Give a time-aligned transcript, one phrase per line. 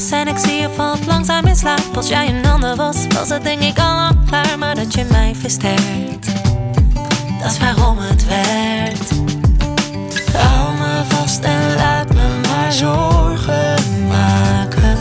[0.00, 1.96] s'nachts en ik zie je valt langzaam in slaap.
[1.96, 4.58] Als jij een ander was, was het denk ik al lang klaar.
[4.58, 6.26] Maar dat je mij versterkt,
[7.42, 9.10] dat is waarom het werkt.
[10.36, 14.98] Hou me vast en laat me maar zorgen maken.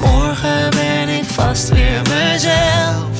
[0.00, 3.10] Morgen ben ik vast weer mezelf.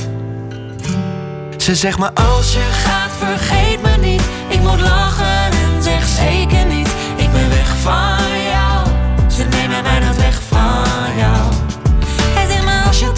[1.56, 4.22] Ze zegt maar als je gaat, vergeet me niet.
[4.48, 6.88] Ik moet lachen en zeg zeker niet.
[7.16, 8.88] Ik ben weg van jou.
[9.30, 10.31] Ze nemen mij nooit weg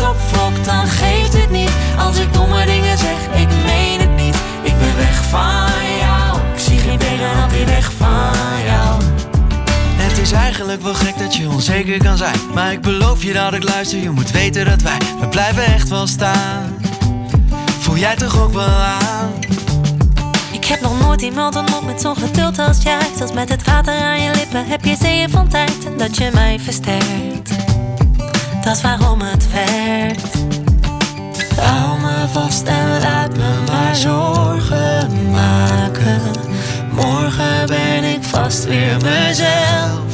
[0.04, 1.70] het opvlokt, dan geeft het niet.
[1.98, 4.36] Als ik domme dingen zeg, ik meen het niet.
[4.62, 6.38] Ik ben weg van jou.
[6.54, 9.02] Ik zie geen tegenhand weer weg van jou.
[9.96, 12.36] Het is eigenlijk wel gek dat je onzeker kan zijn.
[12.54, 15.88] Maar ik beloof je dat ik luister, je moet weten dat wij, we blijven echt
[15.88, 16.76] wel staan.
[17.78, 19.32] Voel jij toch ook wel aan?
[20.52, 23.06] Ik heb nog nooit iemand ontmoet met zo'n geduld als jij.
[23.16, 25.86] Zelfs met het water aan je lippen heb je zeeën van tijd.
[25.86, 27.23] En dat je mij versterkt,
[28.64, 30.34] dat is waarom het werkt.
[31.60, 36.20] Hou me vast en laat me maar zorgen maken.
[36.90, 40.12] Morgen ben ik vast weer mezelf.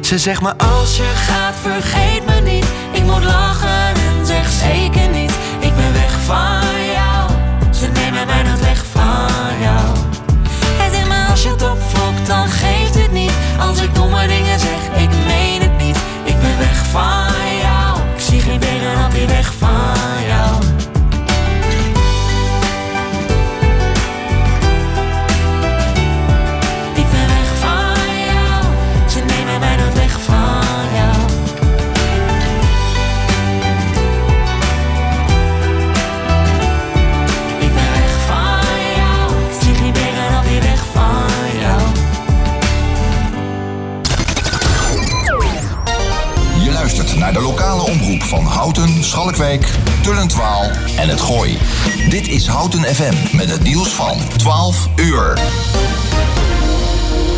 [0.00, 2.66] Ze zegt maar als je gaat, vergeet me niet.
[2.92, 5.32] Ik moet lachen en zeg zeker niet.
[5.60, 7.30] Ik ben weg van jou.
[7.74, 9.96] Ze nemen mij nooit weg van jou.
[10.78, 13.32] Hij zegt maar als je het opvlokt, dan geeft het niet.
[13.60, 14.26] Als ik domme
[19.42, 20.01] weg van
[48.26, 49.70] van Houten, Schalkwijk,
[50.02, 51.58] Tullentwaal en het Gooi.
[52.08, 55.38] Dit is Houten FM met het nieuws van 12 uur.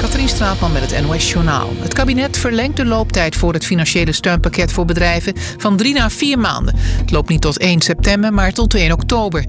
[0.05, 1.73] Katrien Straatman met het NOS Journaal.
[1.79, 6.39] Het kabinet verlengt de looptijd voor het financiële steunpakket voor bedrijven van drie naar vier
[6.39, 6.75] maanden.
[6.77, 9.45] Het loopt niet tot 1 september, maar tot 1 oktober.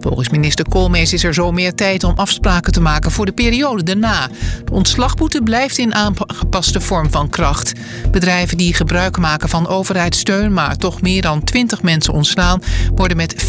[0.00, 3.82] Volgens minister Koolmees is er zo meer tijd om afspraken te maken voor de periode
[3.82, 4.28] daarna.
[4.64, 7.72] De ontslagboete blijft in aangepaste vorm van kracht.
[8.10, 12.62] Bedrijven die gebruik maken van overheidssteun, maar toch meer dan 20 mensen ontslaan,
[12.94, 13.46] worden met 5%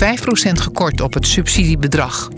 [0.53, 2.29] gekort op het subsidiebedrag.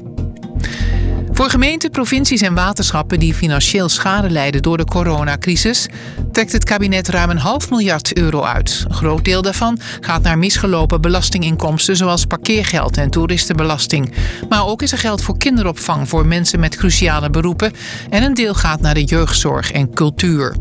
[1.34, 5.88] Voor gemeenten, provincies en waterschappen die financieel schade lijden door de coronacrisis,
[6.32, 8.86] trekt het kabinet ruim een half miljard euro uit.
[8.88, 14.14] Een groot deel daarvan gaat naar misgelopen belastinginkomsten zoals parkeergeld en toeristenbelasting.
[14.50, 17.74] Maar ook is er geld voor kinderopvang voor mensen met cruciale beroepen
[18.10, 20.56] en een deel gaat naar de jeugdzorg en cultuur.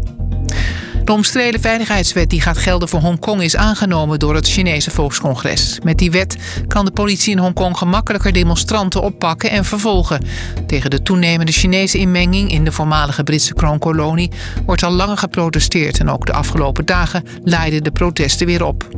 [1.05, 5.79] De omstreden veiligheidswet die gaat gelden voor Hongkong is aangenomen door het Chinese Volkscongres.
[5.83, 6.37] Met die wet
[6.69, 10.25] kan de politie in Hongkong gemakkelijker demonstranten oppakken en vervolgen.
[10.67, 14.31] Tegen de toenemende Chinese inmenging in de voormalige Britse kroonkolonie
[14.67, 18.89] wordt al langer geprotesteerd en ook de afgelopen dagen leidden de protesten weer op.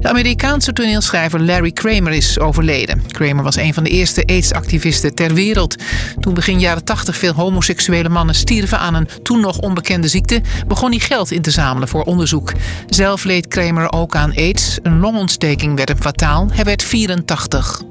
[0.00, 3.02] De Amerikaanse toneelschrijver Larry Kramer is overleden.
[3.08, 5.76] Kramer was een van de eerste AIDS-activisten ter wereld.
[6.20, 10.90] Toen begin jaren 80 veel homoseksuele mannen stierven aan een toen nog onbekende ziekte, begon
[10.90, 12.52] hij geld in te zamelen voor onderzoek.
[12.86, 14.78] Zelf leed Kramer ook aan AIDS.
[14.82, 16.48] Een longontsteking werd hem fataal.
[16.52, 17.82] Hij werd 84.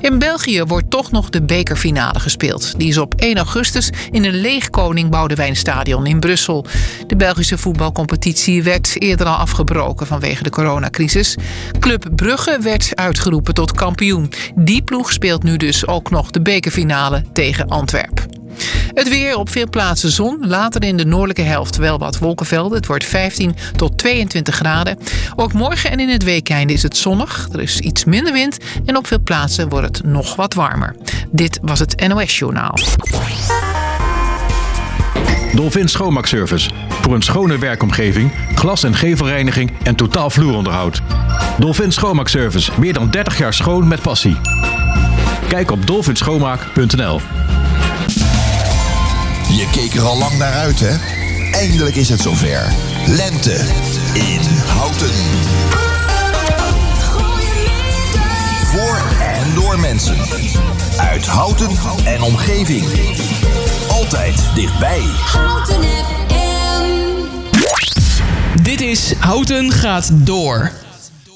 [0.00, 2.78] In België wordt toch nog de bekerfinale gespeeld.
[2.78, 6.64] Die is op 1 augustus in een leeg Koning Boudewijnstadion in Brussel.
[7.06, 11.36] De Belgische voetbalcompetitie werd eerder al afgebroken vanwege de coronacrisis.
[11.78, 14.32] Club Brugge werd uitgeroepen tot kampioen.
[14.54, 18.39] Die ploeg speelt nu dus ook nog de bekerfinale tegen Antwerpen.
[18.94, 20.38] Het weer op veel plaatsen zon.
[20.40, 22.78] Later in de noordelijke helft wel wat wolkenvelden.
[22.78, 24.98] Het wordt 15 tot 22 graden.
[25.36, 27.48] Ook morgen en in het weekende is het zonnig.
[27.52, 28.58] Er is iets minder wind.
[28.84, 30.96] En op veel plaatsen wordt het nog wat warmer.
[31.30, 32.74] Dit was het NOS Journaal.
[35.54, 36.70] Dolphin Schoonmaakservice.
[37.02, 41.00] Voor een schone werkomgeving, glas- en gevelreiniging en totaal vloeronderhoud.
[41.58, 42.70] Dolphin Schoonmaakservice.
[42.78, 44.36] Meer dan 30 jaar schoon met passie.
[45.48, 47.20] Kijk op dolphinschoonmaak.nl
[49.56, 50.96] Je keek er al lang naar uit, hè?
[51.50, 52.72] Eindelijk is het zover.
[53.06, 53.54] Lente
[54.14, 55.10] in Houten.
[58.64, 60.16] Voor en door mensen.
[60.96, 61.70] Uit Houten
[62.04, 62.84] en omgeving.
[63.88, 65.02] Altijd dichtbij.
[65.32, 66.30] Houten FM.
[68.62, 70.70] Dit is Houten gaat door.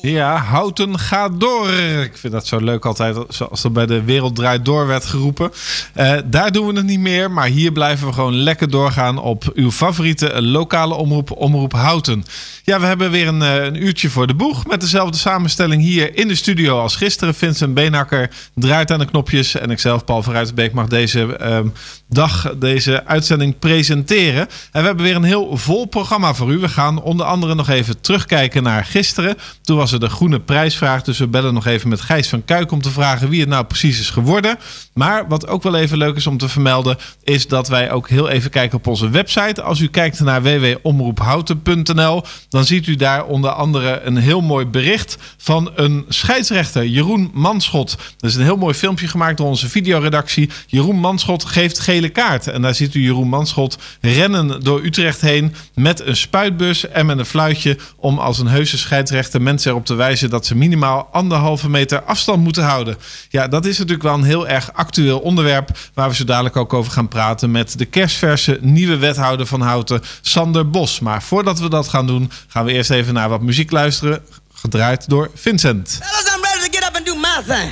[0.05, 1.71] Ja, Houten gaat door.
[2.03, 5.51] Ik vind dat zo leuk altijd, zoals er bij de Wereld Draait Door werd geroepen.
[5.97, 9.51] Uh, daar doen we het niet meer, maar hier blijven we gewoon lekker doorgaan op
[9.55, 12.25] uw favoriete lokale omroep, Omroep Houten.
[12.65, 16.17] Ja, we hebben weer een, eh, een, uurtje voor de boeg met dezelfde samenstelling hier
[16.17, 17.35] in de studio als gisteren.
[17.35, 21.73] Vincent Beenakker draait aan de knopjes en ikzelf, Paul van Ruitenbeek, mag deze um,
[22.09, 24.49] dag, deze uitzending presenteren.
[24.73, 26.59] En we hebben weer een heel vol programma voor u.
[26.59, 29.37] We gaan onder andere nog even terugkijken naar gisteren.
[29.62, 32.82] Toen was de groene prijsvraag, dus we bellen nog even met Gijs van Kuik om
[32.82, 34.58] te vragen wie het nou precies is geworden.
[34.93, 38.29] Maar wat ook wel even leuk is om te vermelden, is dat wij ook heel
[38.29, 39.62] even kijken op onze website.
[39.62, 45.19] Als u kijkt naar www.omroephouten.nl, dan ziet u daar onder andere een heel mooi bericht
[45.37, 47.96] van een scheidsrechter, Jeroen Manschot.
[48.17, 50.50] Dat is een heel mooi filmpje gemaakt door onze videoredactie.
[50.67, 52.46] Jeroen Manschot geeft gele kaart.
[52.46, 57.19] En daar ziet u Jeroen Manschot rennen door Utrecht heen met een spuitbus en met
[57.19, 61.69] een fluitje om als een heuse scheidsrechter mensen erop te wijzen dat ze minimaal anderhalve
[61.69, 62.97] meter afstand moeten houden.
[63.29, 66.73] Ja, dat is natuurlijk wel een heel erg actueel onderwerp waar we zo dadelijk ook
[66.73, 71.01] over gaan praten met de kerstverse nieuwe wethouder van Houten, Sander Bos.
[71.01, 74.23] Maar voordat we dat gaan doen, gaan we eerst even naar wat muziek luisteren,
[74.55, 75.99] gedraaid door Vincent.
[76.03, 77.71] Fellas, I'm ready to get up and do my thing.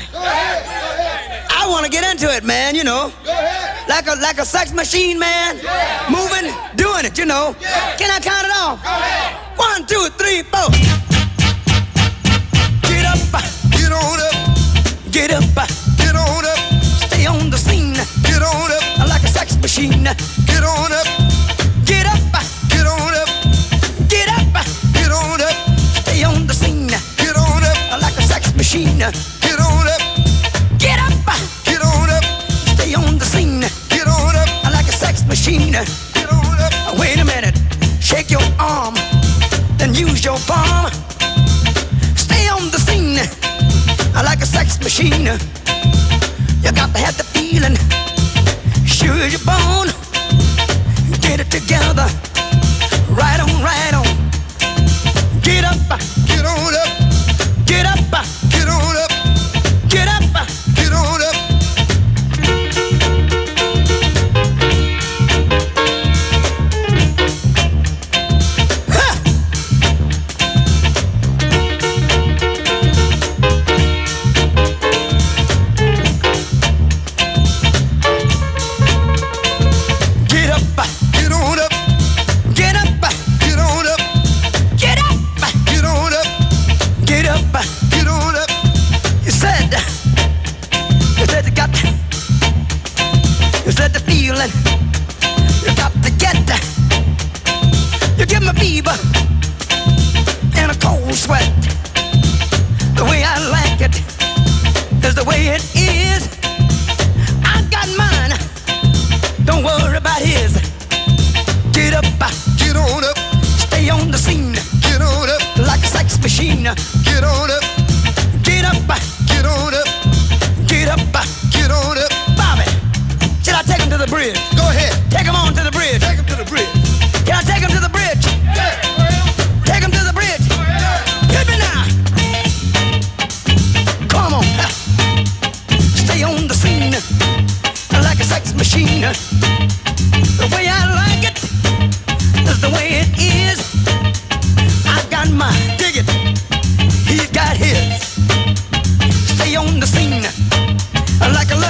[1.62, 3.10] I want to get into it, man, you know.
[3.88, 5.56] Like a like a sex machine, man.
[6.08, 7.54] Moving, doing it, you know.
[7.96, 8.78] Can I count it off?
[9.56, 11.21] One, two, three, four.
[13.92, 14.32] Get on up.
[15.12, 15.68] Get up,
[15.98, 16.56] get on up.
[16.96, 17.92] Stay on the scene.
[18.22, 19.06] Get on up.
[19.06, 20.04] Like a sex machine.
[20.46, 21.06] Get on up.
[21.84, 22.16] Get up,
[22.70, 23.28] get on up.
[24.08, 24.48] Get up,
[24.94, 25.56] get on up.
[26.00, 26.88] Stay on the scene.
[27.18, 28.00] Get on up.
[28.00, 28.96] Like a sex machine.
[28.96, 30.00] Get on up.
[30.78, 31.12] Get up,
[31.64, 32.24] get on up.
[32.72, 33.60] Stay on the scene.
[33.90, 34.48] Get on up.
[34.72, 35.72] Like a sex machine.
[35.72, 36.98] Get on up.
[36.98, 37.58] Wait a minute.
[38.00, 38.94] Shake your arm.
[39.76, 41.11] Then use your palm.
[44.42, 45.26] Like a sex machine.
[46.62, 47.76] You got to have the feeling.
[48.84, 49.86] Sure you're born.
[51.20, 52.08] Get it together.
[53.08, 55.40] Right on, right on.
[55.42, 55.78] Get up,
[56.26, 56.91] get on up.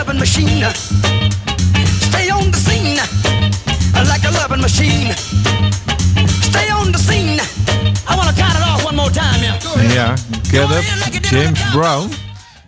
[0.04, 0.66] Loving machine.
[2.00, 3.00] Stay on the scene
[4.08, 5.14] like a loving machine.
[6.40, 7.40] Stay on the scene.
[8.08, 9.92] I want to count it off one more time, yeah.
[9.92, 10.14] Ja,
[10.50, 12.10] Get Up, James Brown.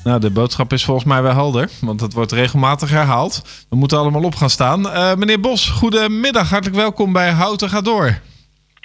[0.04, 3.42] Nou, de boodschap is volgens mij wel helder, want het wordt regelmatig herhaald.
[3.68, 4.90] We moeten allemaal op gaan staan.
[4.90, 6.50] Eh, meneer Bos, goedemiddag.
[6.50, 8.20] Hartelijk welkom bij Houten Ga Door.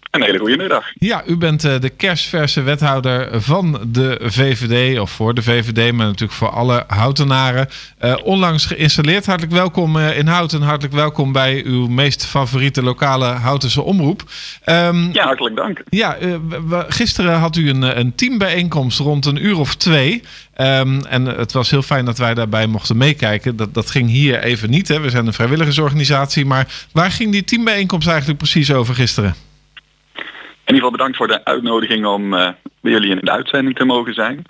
[0.10, 0.86] Een hele goede middag.
[0.94, 6.06] Ja, u bent eh, de kerstverse wethouder van de VVD, of voor de VVD, maar
[6.06, 7.68] natuurlijk voor alle Houtenaren.
[7.98, 9.26] Eh, onlangs geïnstalleerd.
[9.26, 10.62] Hartelijk welkom eh, in Houten.
[10.62, 14.24] Hartelijk welkom bij uw meest favoriete lokale Houtense omroep.
[14.64, 15.82] Ehm, Ja, hartelijk dank.
[15.90, 16.18] ja,
[16.68, 20.24] we- gisteren had u een, een teambijeenkomst rond een uur of twee.
[20.54, 23.56] Ehm, en het was heel fijn dat wij daarbij mochten meekijken.
[23.56, 24.88] Dat, dat ging hier even niet.
[24.88, 25.00] Hè.
[25.00, 26.46] We zijn een vrijwilligersorganisatie.
[26.46, 29.36] Maar waar ging die teambijeenkomst eigenlijk precies over gisteren?
[30.70, 32.50] In ieder geval bedankt voor de uitnodiging om eh,
[32.82, 34.44] bij jullie in de uitzending te mogen zijn.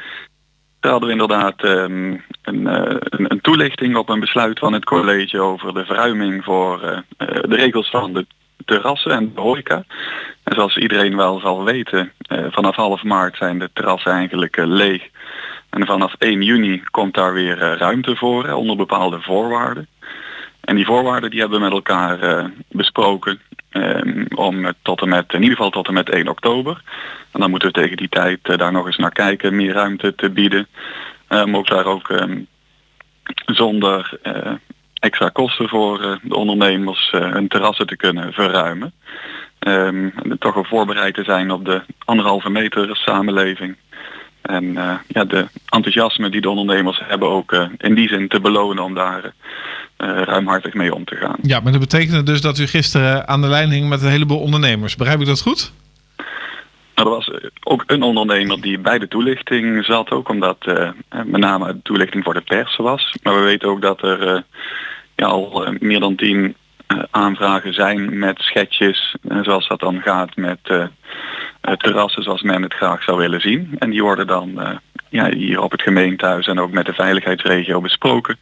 [0.79, 4.85] Daar hadden we inderdaad ehm, een, eh, een, een toelichting op een besluit van het
[4.85, 8.25] college over de verruiming voor eh, de regels van de
[8.65, 9.83] terrassen en de horeca.
[10.43, 12.11] En zoals iedereen wel zal weten,
[12.49, 15.03] vanaf half maart zijn de terrassen eigenlijk leeg.
[15.69, 19.87] En vanaf 1 juni komt daar weer ruimte voor onder bepaalde voorwaarden.
[20.61, 23.39] En die voorwaarden die hebben we met elkaar eh, besproken
[23.69, 26.81] ehm, om eh, tot en met, in ieder geval tot en met 1 oktober.
[27.31, 30.15] En dan moeten we tegen die tijd eh, daar nog eens naar kijken, meer ruimte
[30.15, 30.67] te bieden.
[31.29, 32.39] Um, ook daar ook ehm,
[33.45, 34.53] zonder eh,
[34.93, 38.93] extra kosten voor eh, de ondernemers eh, hun terrassen te kunnen verruimen.
[39.59, 43.75] Ehm, en toch ook voorbereid te zijn op de anderhalve meter samenleving.
[44.41, 48.39] En eh, ja, de enthousiasme die de ondernemers hebben ook eh, in die zin te
[48.39, 49.31] belonen om daar eh,
[50.05, 51.35] ruimhartig mee om te gaan.
[51.41, 54.39] Ja, maar dat betekende dus dat u gisteren aan de lijn hing met een heleboel
[54.39, 54.95] ondernemers.
[54.95, 55.71] Begrijp ik dat goed?
[56.95, 60.87] Nou, er was eh, ook een ondernemer die bij de toelichting zat, ook omdat eh,
[60.87, 60.91] eh,
[61.25, 63.15] met name de toelichting voor de pers was.
[63.23, 64.41] Maar we weten ook dat er eh,
[65.15, 66.55] ja, al eh, meer dan tien
[66.87, 70.85] eh, aanvragen zijn met schetsjes, eh, zoals dat dan gaat met eh,
[71.61, 73.75] eh, terrassen zoals men het graag zou willen zien.
[73.77, 74.75] En die worden dan eh,
[75.09, 78.39] ja, hier op het gemeentehuis en ook met de veiligheidsregio besproken.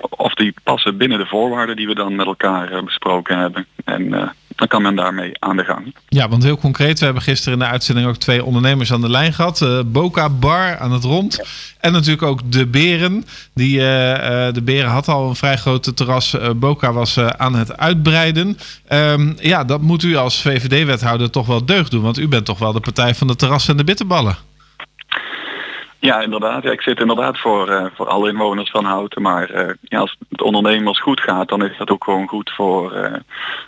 [0.00, 3.66] Of die passen binnen de voorwaarden die we dan met elkaar eh, besproken hebben.
[3.84, 5.94] En eh, dan kan men daarmee aan de gang.
[6.08, 9.10] Ja, want heel concreet, we hebben gisteren in de uitzending ook twee ondernemers aan de
[9.10, 9.62] lijn gehad.
[9.62, 11.40] Eh, Boca Bar aan het rond.
[11.80, 13.24] En natuurlijk ook De Beren.
[13.54, 16.34] Die, de Beren had al een vrij grote terras.
[16.34, 18.58] Eh, Boca was aan het uitbreiden.
[18.86, 22.02] Ehm, ja, dat moet u als VVD-wethouder toch wel deugd doen.
[22.02, 24.36] Want u bent toch wel de partij van de terrassen en de bitterballen.
[26.04, 26.62] Ja, inderdaad.
[26.62, 29.22] Ja, ik zit inderdaad voor, eh, voor alle inwoners van Houten.
[29.22, 32.92] Maar eh, ja, als het ondernemers goed gaat, dan is dat ook gewoon goed voor,
[32.92, 33.12] eh,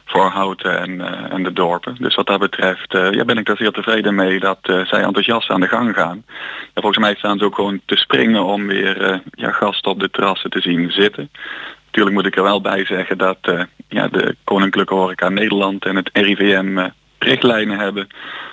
[0.04, 1.00] voor Houten en,
[1.30, 1.96] en de dorpen.
[1.98, 5.60] Dus wat dat betreft ja, ben ik daar zeer tevreden mee dat zij enthousiast aan
[5.60, 6.24] de gang gaan.
[6.74, 10.50] Volgens mij staan ze ook gewoon te springen om weer ja, gasten op de terrassen
[10.50, 11.30] te zien zitten.
[11.86, 13.38] Natuurlijk moet ik er wel bij zeggen dat
[13.88, 16.88] ja, de Koninklijke Horeca Nederland en het RIVM
[17.18, 18.08] richtlijnen hebben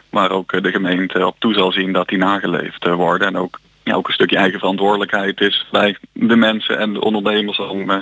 [0.09, 3.27] waar ook de gemeente op toe zal zien dat die nageleefd worden.
[3.27, 7.59] En ook, ja, ook een stukje eigen verantwoordelijkheid is bij de mensen en de ondernemers
[7.59, 7.97] om eh,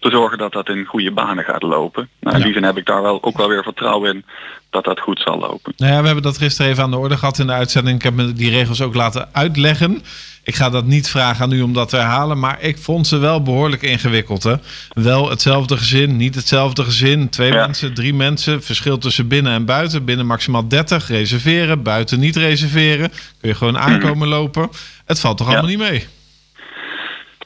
[0.00, 2.08] te zorgen dat dat in goede banen gaat lopen.
[2.20, 2.46] Nou, in Ja.
[2.46, 4.24] die zin heb ik daar wel ook wel weer vertrouwen in
[4.70, 5.72] dat dat goed zal lopen.
[5.76, 7.96] Nou ja, we hebben dat gisteren even aan de orde gehad in de uitzending.
[7.96, 10.02] Ik heb me die regels ook laten uitleggen.
[10.44, 13.18] Ik ga dat niet vragen aan u om dat te herhalen, maar ik vond ze
[13.18, 14.42] wel behoorlijk ingewikkeld.
[14.42, 14.54] Hè?
[14.92, 17.28] Wel hetzelfde gezin, niet hetzelfde gezin.
[17.28, 17.64] Twee Ja.
[17.64, 18.62] mensen, drie mensen.
[18.62, 20.04] Verschil tussen binnen en buiten.
[20.04, 21.08] Binnen maximaal 30.
[21.08, 23.10] Reserveren, buiten niet reserveren.
[23.40, 24.68] Kun je gewoon aankomen lopen.
[25.06, 25.52] Het valt toch Ja.
[25.52, 26.06] allemaal niet mee?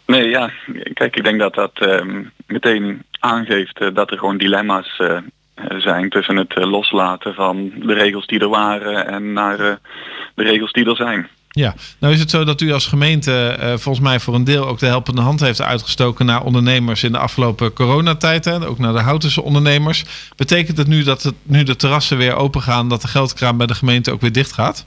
[0.07, 0.50] Nee, ja,
[0.95, 5.17] kijk, ik denk dat dat ehm, meteen aangeeft eh, dat er gewoon dilemma's eh,
[5.79, 9.73] zijn tussen het eh, loslaten van de regels die er waren en naar eh,
[10.35, 11.29] de regels die er zijn.
[11.52, 14.67] Ja, nou is het zo dat u als gemeente eh, volgens mij voor een deel
[14.67, 18.45] ook de helpende hand heeft uitgestoken naar ondernemers in de afgelopen coronatijd.
[18.45, 20.05] Hè, ook naar de Houtense ondernemers.
[20.37, 23.67] Betekent het nu dat het, nu de terrassen weer open gaan, dat de geldkraan bij
[23.67, 24.87] de gemeente ook weer dicht gaat?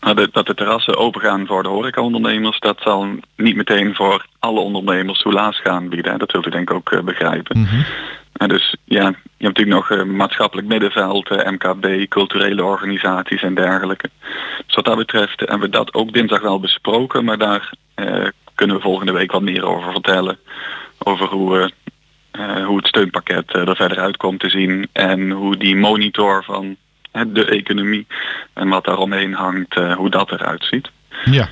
[0.00, 3.06] Nou, de- dat de terrassen open gaan voor de horecaondernemers, dat zal
[3.36, 6.12] niet meteen voor alle ondernemers soelaas gaan bieden.
[6.12, 6.18] hè.
[6.18, 7.68] Dat zult u denk ik ook eh, begrijpen.
[8.34, 14.10] Dus ja, je hebt natuurlijk nog eh, maatschappelijk middenveld, eh, MKB, culturele organisaties en dergelijke.
[14.66, 18.76] Dus wat dat betreft hebben we dat ook dinsdag wel besproken, maar daar eh, kunnen
[18.76, 20.38] we volgende week wat meer over vertellen.
[20.98, 21.70] Over hoe,
[22.66, 26.76] hoe het steunpakket er verder uit komt te zien en hoe die monitor van
[27.26, 28.06] de economie
[28.52, 30.90] en wat daaromheen hangt, hoe dat eruit ziet.
[31.24, 31.48] Ja.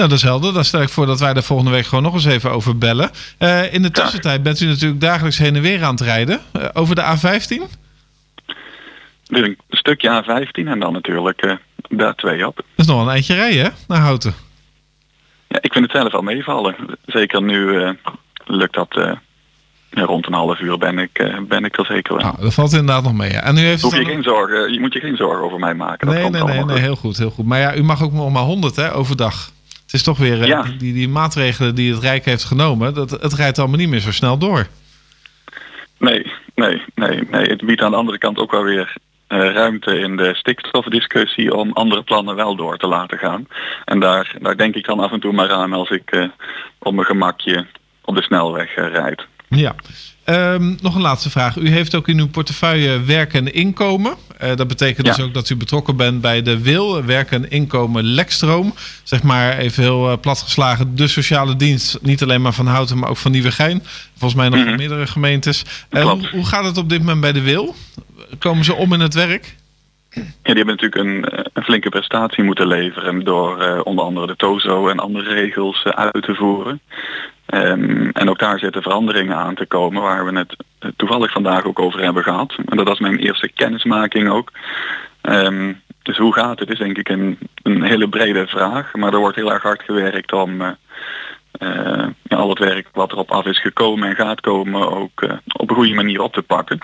[0.00, 0.52] Nou, dat is helder.
[0.52, 3.10] Dan stel ik voor dat wij er volgende week gewoon nog eens even over bellen.
[3.38, 6.40] Eh, in de tussentijd bent u natuurlijk dagelijks heen en weer aan het rijden.
[6.52, 7.62] eh, over de A15.
[9.26, 11.52] Dus een stukje A15 en dan natuurlijk eh
[11.88, 12.56] daar twee op.
[12.56, 13.70] Dat is nog een eindje rijden, hè?
[13.88, 14.34] Naar Houten.
[15.48, 16.74] Ja, ik vind het zelf wel meevallen.
[17.06, 17.94] Zeker nu
[18.44, 19.18] lukt dat
[19.90, 22.24] rond een half uur ben ik, ben ik er zeker wel.
[22.24, 23.30] Nou, dat valt inderdaad nog mee.
[23.30, 23.42] Ja.
[23.42, 25.74] En u heeft Hoef je, dan- geen zorgen, je moet je geen zorgen over mij
[25.74, 26.06] maken.
[26.06, 27.46] Dat Nee, nee, nee, nee, heel goed, heel goed.
[27.46, 29.50] Maar ja, u mag ook nog maar 100 hè, overdag.
[29.90, 30.62] Het is toch weer eh, Ja.
[30.78, 32.94] die, die maatregelen die het Rijk heeft genomen.
[32.94, 34.66] Dat, het rijdt allemaal niet meer zo snel door.
[35.98, 37.46] Nee, nee, nee, nee.
[37.48, 38.94] Het biedt aan de andere kant ook wel weer
[39.26, 43.46] eh, ruimte in de stikstofdiscussie om andere plannen wel door te laten gaan.
[43.84, 46.24] En daar, daar denk ik dan af en toe maar aan als ik eh,
[46.78, 47.66] op mijn gemakje
[48.04, 49.26] op de snelweg eh, rijd.
[49.48, 49.74] Ja.
[50.30, 51.56] Ehm, nog een laatste vraag.
[51.56, 54.14] U heeft ook in uw portefeuille werk en inkomen.
[54.38, 58.04] Eh, dat betekent dus ook dat u betrokken bent bij de WIL, werk en inkomen
[58.04, 58.74] lekstroom.
[59.02, 61.98] Zeg maar even heel eh, platgeslagen, de sociale dienst.
[62.02, 63.82] Niet alleen maar van Houten, maar ook van Nieuwegein.
[64.16, 64.76] Volgens mij nog van Mhm.
[64.78, 65.64] meerdere gemeentes.
[65.88, 67.74] Eh, hoe, hoe gaat het op dit moment bij de WIL?
[68.38, 69.56] Komen ze om in het werk?
[70.14, 70.22] Ja,
[70.54, 74.98] die hebben natuurlijk een, een flinke prestatie moeten leveren door onder andere de TOZO en
[74.98, 76.80] andere regels uit te voeren.
[77.50, 81.64] Ehm, en ook daar zitten veranderingen aan te komen waar we het eh, toevallig vandaag
[81.64, 82.54] ook over hebben gehad.
[82.66, 84.52] En dat was mijn eerste kennismaking ook.
[85.20, 88.94] Ehm, dus hoe gaat het is denk ik een, een, hele brede vraag.
[88.94, 93.44] Maar er wordt heel erg hard gewerkt om uh, al het werk wat erop af
[93.44, 96.78] is gekomen en gaat komen ook op een goede manier op te pakken.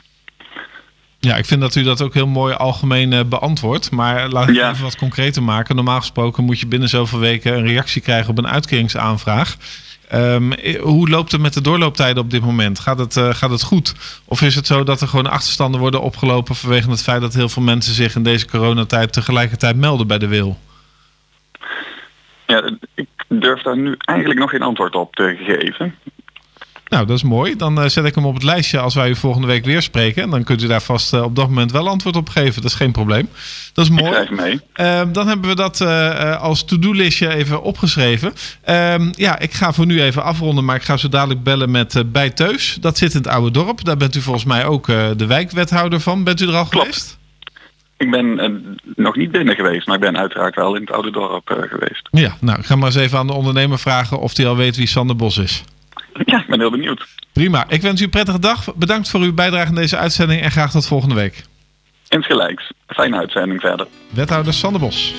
[1.19, 3.91] Ja, ik vind dat u dat ook heel mooi algemeen beantwoordt.
[3.91, 4.71] Maar laat ik ja.
[4.71, 5.77] even wat concreter maken.
[5.77, 9.57] Normaal gesproken moet je binnen zoveel weken een reactie krijgen op een uitkeringsaanvraag.
[10.15, 12.79] Um, hoe loopt het met de doorlooptijden op dit moment?
[12.79, 13.95] Gaat het, uh, gaat het goed?
[14.25, 17.49] Of is het zo dat er gewoon achterstanden worden opgelopen vanwege het feit dat heel
[17.49, 20.59] veel mensen zich in deze coronatijd tegelijkertijd melden bij de wil?
[22.47, 25.95] Ja, ik durf daar nu eigenlijk nog geen antwoord op te geven.
[26.89, 27.57] Nou, dat is mooi.
[27.57, 30.23] Dan uh, zet ik hem op het lijstje als wij u volgende week weer spreken.
[30.23, 32.63] En dan kunt u daar vast uh, op dat moment wel antwoord op geven.
[32.63, 33.29] Dat is geen probleem.
[33.73, 34.21] Dat is mooi.
[34.21, 34.61] Ik mee.
[34.77, 38.33] Uh, dan hebben we dat uh, als to-do-listje even opgeschreven.
[38.63, 42.13] Ehm, ja, ik ga voor nu even afronden, maar ik ga zo dadelijk bellen met
[42.13, 42.79] Bij Teus.
[42.81, 43.85] Dat zit in het oude dorp.
[43.85, 46.25] Daar bent u volgens mij ook de wijkwethouder van.
[46.25, 46.87] Bent u er al Klopt.
[46.87, 47.19] geweest?
[47.97, 48.63] Ik ben
[48.97, 52.09] nog niet binnen geweest, maar ik ben uiteraard wel in het oude dorp geweest.
[52.11, 54.77] Ja, nou, ik ga maar eens even aan de ondernemer vragen of hij al weet
[54.77, 55.65] wie Sander Bos is.
[56.25, 57.07] Ja, ik ben heel benieuwd.
[57.33, 57.65] Prima.
[57.69, 58.75] Ik wens u een prettige dag.
[58.75, 61.45] Bedankt voor uw bijdrage aan deze uitzending en graag tot volgende week.
[62.09, 62.73] Insgelijks.
[62.87, 63.87] Fijne uitzending verder.
[64.11, 65.15] Wethouder Sander Bos.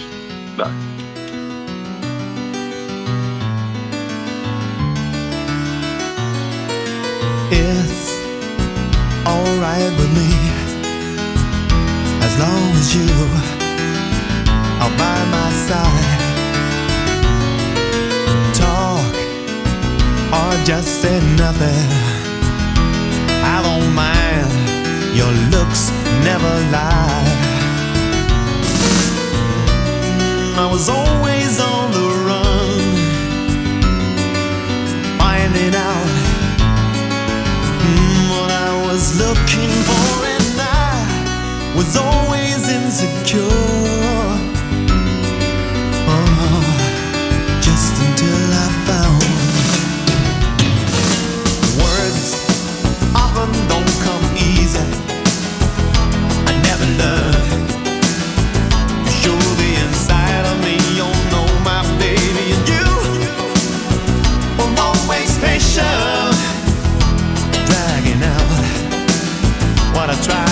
[0.56, 0.70] Dag.
[7.50, 8.16] It's
[9.24, 10.30] alright with me
[12.22, 13.08] As long as you
[14.82, 16.17] are by my side
[20.66, 21.90] just say nothing.
[23.44, 24.50] I don't mind,
[25.16, 25.92] your looks
[26.24, 27.24] never lie.
[30.58, 32.80] I was always on the run,
[35.20, 36.10] finding out
[37.84, 43.97] mm, what I was looking for, and I was always insecure.
[70.24, 70.47] Try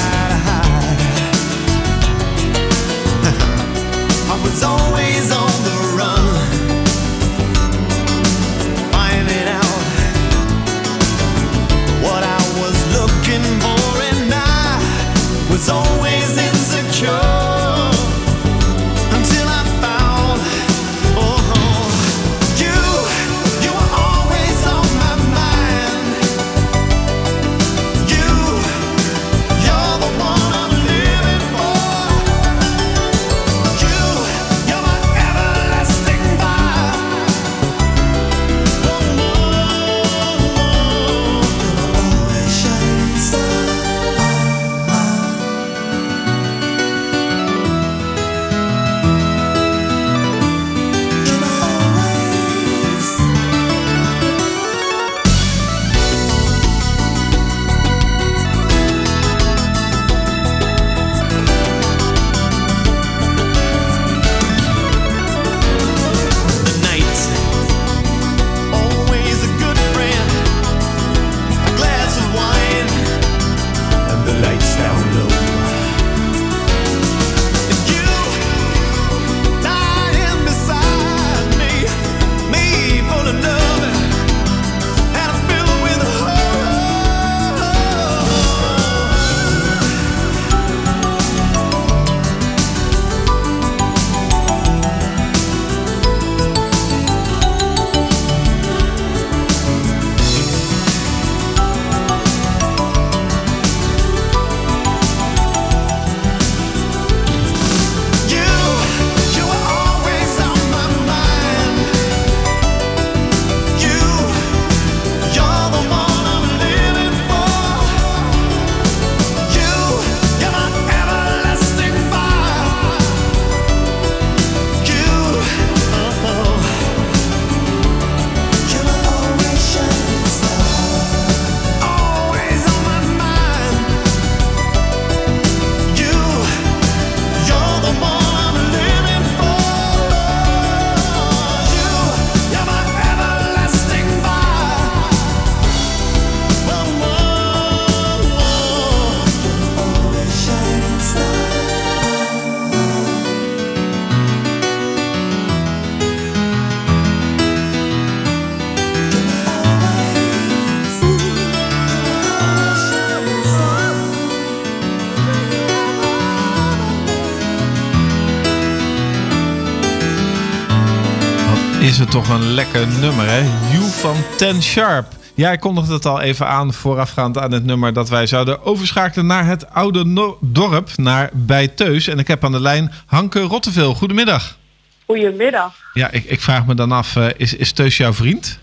[171.96, 173.42] is het toch een lekker nummer, hè?
[173.72, 175.08] You van Ten Sharp.
[175.36, 179.26] Ja, ik kondigde het al even aan voorafgaand aan het nummer dat wij zouden overschakelen
[179.26, 182.08] naar het oude no- dorp, naar Bijteus.
[182.08, 183.94] En ik heb aan de lijn Hanke Rotteveel.
[183.96, 184.58] Goedemiddag.
[185.06, 185.74] Goedemiddag.
[185.94, 188.60] Ja, ik, ik vraag me dan af, eh, is, is Teus jouw vriend?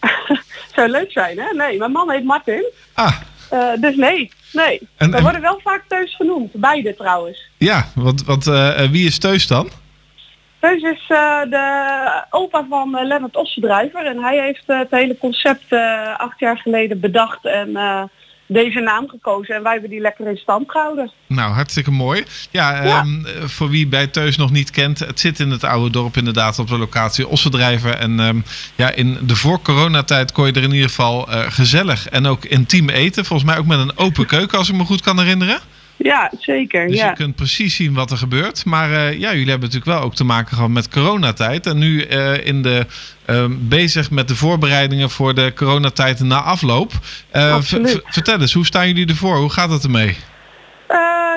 [0.74, 1.54] Zou leuk zijn, hè?
[1.56, 2.64] Nee, mijn man heet Martin.
[2.94, 3.12] Ah,
[3.48, 4.80] Eh, dus nee, nee.
[4.96, 6.50] En- We en- worden wel vaak Teus genoemd.
[6.52, 7.48] Beide trouwens.
[7.58, 9.68] ja, want, want eh, wie is Teus dan?
[10.64, 14.06] Teus is eh, de opa van eh, Lennart Ossendrijver.
[14.06, 15.72] En hij heeft eh, het hele concept
[16.16, 17.76] acht jaar geleden bedacht en
[18.46, 19.54] deze naam gekozen.
[19.54, 21.10] En wij hebben die lekker in stand gehouden.
[21.26, 22.24] Nou, hartstikke mooi.
[22.50, 25.90] Ja, ehm, eh, voor wie bij Teus nog niet kent, het zit in het oude
[25.90, 27.94] dorp inderdaad op de locatie Ossendrijver.
[27.94, 28.40] En ehm,
[28.74, 33.24] ja, in de voor-coronatijd kon je er in ieder geval gezellig en ook intiem eten.
[33.24, 35.60] Volgens mij ook met een open keuken, als ik me goed kan herinneren.
[35.96, 36.86] Ja, zeker.
[36.86, 37.08] Dus ja.
[37.08, 38.64] je kunt precies zien wat er gebeurt.
[38.64, 41.66] Maar eh, ja, jullie hebben natuurlijk wel ook te maken gehad met coronatijd.
[41.66, 42.86] En nu eh, in de,
[43.24, 46.92] ehm, bezig met de voorbereidingen voor de coronatijd na afloop.
[47.30, 47.56] Eh,
[48.04, 49.36] vertel eens, hoe staan jullie ervoor?
[49.36, 50.16] Hoe gaat het ermee?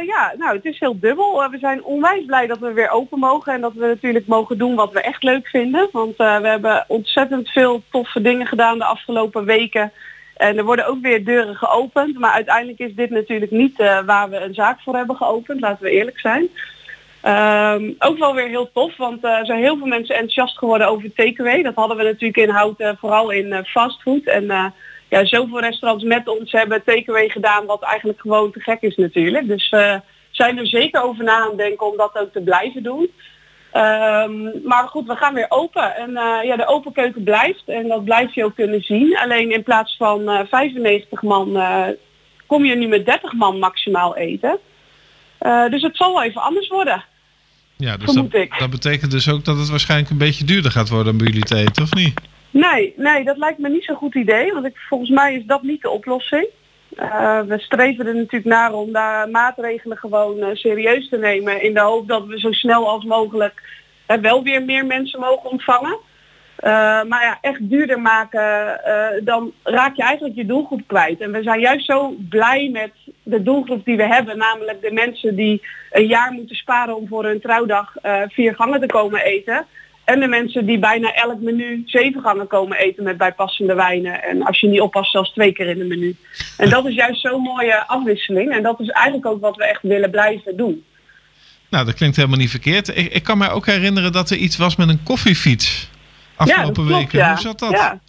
[0.06, 1.50] Ja, nou, het is heel dubbel.
[1.52, 4.76] We zijn onwijs blij dat we weer open mogen en dat we natuurlijk mogen doen
[4.76, 5.90] wat we echt leuk vinden.
[5.92, 9.92] Want we hebben ontzettend veel toffe dingen gedaan de afgelopen weken.
[10.38, 12.20] En er worden ook weer deuren geopend.
[12.20, 15.84] Maar uiteindelijk is dit natuurlijk niet eh, waar we een zaak voor hebben geopend, laten
[15.84, 16.50] we eerlijk zijn.
[17.22, 20.88] Ehm, ook wel weer heel tof, want eh, er zijn heel veel mensen enthousiast geworden
[20.88, 21.64] over takeaway.
[21.64, 24.24] Dat hadden we natuurlijk in Houten, vooral in eh, fastfood.
[24.24, 24.66] En eh,
[25.10, 29.48] ja, zoveel restaurants met ons hebben takeaway gedaan, wat eigenlijk gewoon te gek is natuurlijk.
[29.48, 33.12] Dus we zijn er zeker over na aan denken om dat ook te blijven doen.
[33.72, 35.96] Ehm, maar goed, we gaan weer open.
[35.96, 37.64] En eh, ja, de open keuken blijft.
[37.66, 39.18] En dat blijf je ook kunnen zien.
[39.18, 41.88] Alleen in plaats van eh 95 man eh,
[42.46, 44.58] kom je nu met 30 man maximaal eten.
[45.38, 47.04] Eh, dus het zal wel even anders worden.
[47.78, 51.12] Ja, dus dat, dat betekent dus ook dat het waarschijnlijk een beetje duurder gaat worden
[51.12, 52.22] om bij jullie te eten, of niet?
[52.50, 54.54] Nee, nee, dat lijkt me niet zo'n goed idee.
[54.54, 56.48] Want ik, volgens mij is dat niet de oplossing.
[56.96, 61.62] Eh, we streven er natuurlijk naar om daar maatregelen gewoon eh, serieus te nemen.
[61.62, 63.62] In de hoop dat we zo snel als mogelijk
[64.06, 65.98] eh, wel weer meer mensen mogen ontvangen.
[67.08, 68.80] Maar ja, echt duurder maken,
[69.24, 71.22] dan raak je eigenlijk je doelgroep kwijt.
[71.22, 72.92] En we zijn juist zo blij met
[73.24, 74.38] de doelgroep die we hebben.
[74.38, 77.94] Namelijk de mensen die een jaar moeten sparen om voor hun trouwdag
[78.28, 79.66] vier gangen te komen eten.
[80.08, 84.24] En de mensen die bijna elk menu zeven gangen komen eten met bijpassende wijnen.
[84.24, 86.16] En als je niet oppast zelfs twee keer in een menu.
[86.58, 88.52] En dat is juist zo'n mooie afwisseling.
[88.52, 90.84] En dat is eigenlijk ook wat we echt willen blijven doen.
[91.70, 92.98] Nou, dat klinkt helemaal niet verkeerd.
[92.98, 95.90] Ik, ik kan mij ook herinneren dat er iets was met een koffiefiets.
[96.36, 97.20] Afgelopen ja, dat klopt, weken.
[97.20, 97.30] ja.
[97.30, 97.72] Hoe zat dat?
[97.72, 98.00] Ja,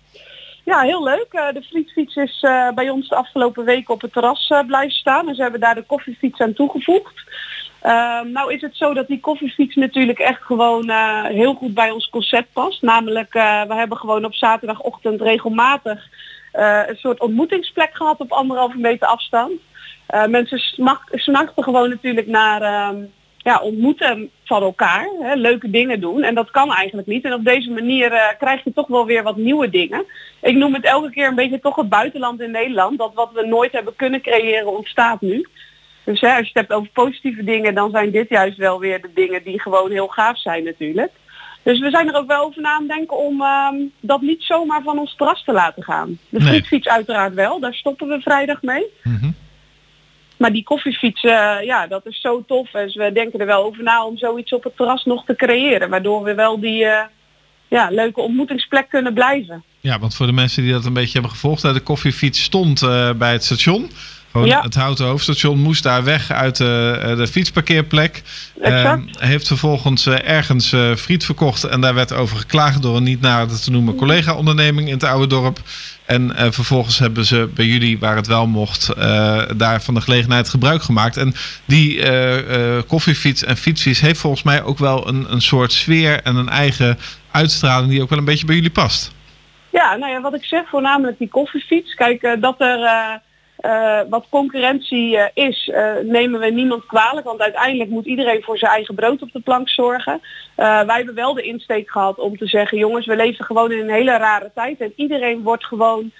[0.64, 1.26] ja heel leuk.
[1.30, 4.96] Eh, de frietfiets is eh, bij ons de afgelopen weken op het terras eh, blijven
[4.96, 5.28] staan.
[5.28, 7.24] En ze hebben daar de koffiefiets aan toegevoegd.
[7.80, 11.90] Ehm, nou is het zo dat die koffiefiets natuurlijk echt gewoon eh, heel goed bij
[11.90, 12.82] ons concept past.
[12.82, 16.08] Namelijk, eh, we hebben gewoon op zaterdagochtend regelmatig
[16.52, 19.52] eh, een soort ontmoetingsplek gehad op anderhalve meter afstand.
[20.28, 20.58] Mensen
[21.12, 22.96] smachten gewoon natuurlijk naar ehm,
[23.36, 26.22] ja, ontmoeten van elkaar, hè, leuke dingen doen.
[26.22, 27.24] En dat kan eigenlijk niet.
[27.24, 30.04] En op deze manier krijg je toch wel weer wat nieuwe dingen.
[30.40, 32.98] Ik noem het elke keer een beetje toch het buitenland in Nederland.
[32.98, 35.46] Dat wat we nooit hebben kunnen creëren ontstaat nu.
[36.08, 39.00] Dus hè, als je het hebt over positieve dingen, dan zijn dit juist wel weer
[39.00, 41.10] de dingen die gewoon heel gaaf zijn natuurlijk.
[41.62, 44.82] Dus we zijn er ook wel over na aan denken om ehm, dat niet zomaar
[44.82, 46.18] van ons terras te laten gaan.
[46.28, 46.48] De Nee.
[46.48, 48.84] frietfiets uiteraard wel, daar stoppen we vrijdag mee.
[49.02, 49.30] Mhm.
[50.36, 52.74] Maar die koffiefiets, eh, ja, dat is zo tof.
[52.74, 55.90] En we denken er wel over na om zoiets op het terras nog te creëren.
[55.90, 57.04] Waardoor we wel die eh,
[57.68, 59.64] ja, leuke ontmoetingsplek kunnen blijven.
[59.80, 62.82] Ja, want voor de mensen die dat een beetje hebben gevolgd, hè, de koffiefiets stond
[62.82, 63.90] eh, bij het station.
[64.32, 64.62] Gewoon Ja.
[64.62, 68.22] Het houten hoofdstation moest daar weg uit de, eh, de fietsparkeerplek.
[68.60, 69.16] Exact.
[69.18, 73.02] Eh, heeft vervolgens eh, ergens eh, friet verkocht en daar werd over geklaagd door een
[73.02, 75.58] niet nader te noemen collega-onderneming in het oude dorp.
[76.04, 78.92] En vervolgens hebben ze bij jullie, waar het wel mocht,
[79.56, 81.16] daar van de gelegenheid gebruik gemaakt.
[81.16, 82.02] En die
[82.86, 86.98] koffiefiets en fietsfiets heeft volgens mij ook wel een, een soort sfeer en een eigen
[87.30, 89.12] uitstraling die ook wel een beetje bij jullie past.
[89.70, 91.94] Ja, nou ja, wat ik zeg, voornamelijk die koffiefiets.
[91.94, 92.78] Kijk, dat er
[93.58, 97.26] eh, wat concurrentie eh, is, eh, nemen we niemand kwalijk.
[97.26, 100.20] Want uiteindelijk moet iedereen voor zijn eigen brood op de plank zorgen.
[100.54, 103.90] Wij hebben wel de insteek gehad om te zeggen, jongens, we leven gewoon in een
[103.90, 104.80] hele rare tijd.
[104.80, 106.10] En iedereen wordt gewoon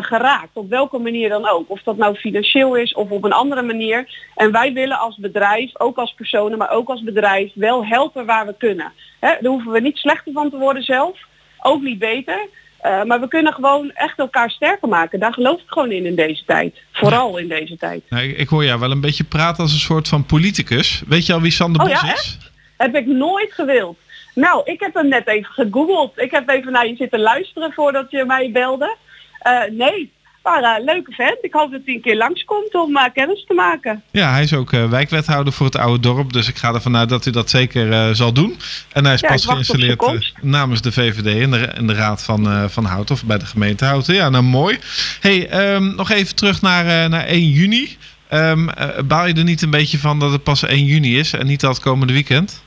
[0.00, 1.70] geraakt, op welke manier dan ook.
[1.70, 4.08] Of dat nou financieel is of op een andere manier.
[4.34, 8.46] En wij willen als bedrijf, ook als personen, maar ook als bedrijf, wel helpen waar
[8.46, 8.92] we kunnen.
[9.20, 11.18] Hè, daar hoeven we niet slechter van te worden zelf,
[11.62, 12.48] ook niet beter.
[12.84, 15.20] Uh, maar we kunnen gewoon echt elkaar sterker maken.
[15.20, 16.76] Daar geloof ik gewoon in in deze tijd.
[16.92, 18.02] Vooral in deze tijd.
[18.08, 21.02] Nou, ik, ik, hoor jou wel een beetje praten als een soort van politicus.
[21.08, 22.38] Weet je al wie Sander oh, Bos ja, is?
[22.76, 23.98] Heb ik nooit gewild.
[24.34, 26.18] Nou, ik heb hem net even gegoogeld.
[26.18, 28.96] Ik heb even naar je zitten luisteren voordat je mij belde.
[29.38, 30.12] Eh, nee,
[30.42, 31.38] maar uh, leuke vent.
[31.40, 34.02] Ik hoop dat hij een keer langskomt om uh, kennis te maken.
[34.10, 36.32] Ja, hij is ook uh, wijkwethouder voor het oude dorp.
[36.32, 38.56] Dus ik ga ervan uit dat hij dat zeker zal doen.
[38.92, 42.70] En hij is Ja, pas geïnstalleerd namens de VVD in de, in de raad van,
[42.70, 43.14] van Houten.
[43.14, 44.14] Of bij de gemeente Houten.
[44.14, 44.78] Ja, nou mooi.
[45.20, 47.96] hey, ehm, nog even terug naar, naar 1 juni.
[48.28, 51.46] Eh, baal je er niet een beetje van dat het pas 1 juni is en
[51.46, 52.62] niet het komende weekend?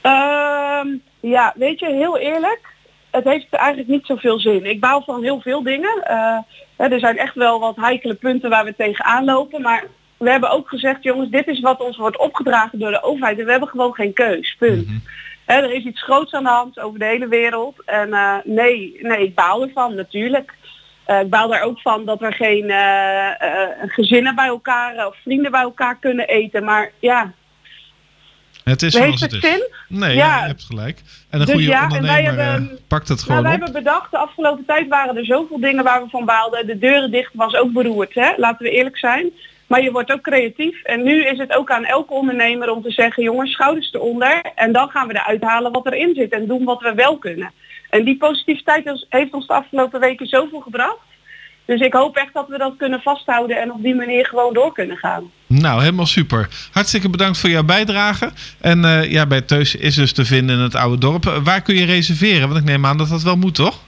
[0.00, 0.88] Ehm,
[1.20, 2.60] ja, weet je, heel eerlijk.
[3.10, 4.66] Het heeft eigenlijk niet zoveel zin.
[4.66, 6.02] Ik baal van heel veel dingen.
[6.02, 6.38] Eh,
[6.88, 9.62] er zijn echt wel wat heikele punten waar we tegenaan lopen.
[9.62, 9.84] Maar
[10.16, 13.38] we hebben ook gezegd, jongens, dit is wat ons wordt opgedragen door de overheid.
[13.38, 14.56] En we hebben gewoon geen keus.
[14.58, 14.88] Punt.
[15.44, 17.82] Hè, er is iets groots aan de hand over de hele wereld.
[17.84, 20.54] En eh, nee, nee, ik baal ervan, natuurlijk.
[21.04, 23.30] Eh, ik baal daar ook van dat er geen eh,
[23.86, 26.64] gezinnen bij elkaar of vrienden bij elkaar kunnen eten.
[26.64, 27.32] Maar ja,
[28.70, 29.50] Het is heeft zoals het het is.
[29.50, 29.62] zin?
[29.98, 30.40] Nee, Ja.
[30.40, 30.98] je hebt gelijk.
[31.30, 33.54] En een Dus goede ja, en wij ondernemer hebben- eh, pakt het Nou, gewoon wij
[33.54, 33.60] op.
[33.62, 36.66] hebben bedacht, de afgelopen tijd waren er zoveel dingen waar we van baalden.
[36.66, 38.32] De deuren dicht was ook beroerd, hè?
[38.36, 39.30] laten we eerlijk zijn.
[39.66, 40.82] Maar je wordt ook creatief.
[40.82, 44.40] En nu is het ook aan elke ondernemer om te zeggen, jongens, schouders eronder.
[44.54, 47.52] En dan gaan we eruit halen wat erin zit en doen wat we wel kunnen.
[47.90, 50.96] En die positiviteit heeft ons de afgelopen weken zoveel gebracht.
[51.64, 54.72] Dus ik hoop echt dat we dat kunnen vasthouden en op die manier gewoon door
[54.72, 55.30] kunnen gaan.
[55.46, 56.48] Nou, helemaal super.
[56.72, 58.32] Hartstikke bedankt voor jouw bijdrage.
[58.60, 61.26] En eh, ja, bij Teus is dus te vinden in het oude dorp.
[61.26, 62.48] Eh, Waar kun je reserveren?
[62.48, 63.78] Want ik neem aan dat dat wel moet, toch?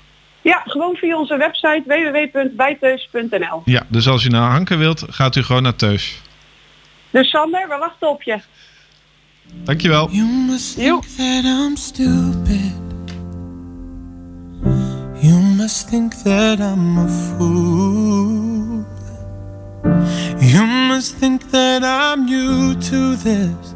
[0.43, 3.63] Ja, gewoon via onze website www.bijteus.nl.
[3.65, 6.21] Ja, dus als u naar Hanken wilt, gaat u gewoon naar Teus.
[7.11, 8.39] Dus Sander, we wachten op je.
[9.55, 10.09] Dankjewel.
[10.11, 12.92] You must think that I'm stupid.
[15.63, 18.85] Must think that I'm a fool.
[20.41, 23.75] You must think that I'm new to this.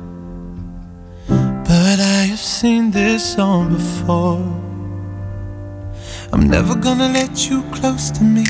[1.28, 4.42] But I have seen this song before.
[6.32, 8.46] I'm never gonna let you close to me,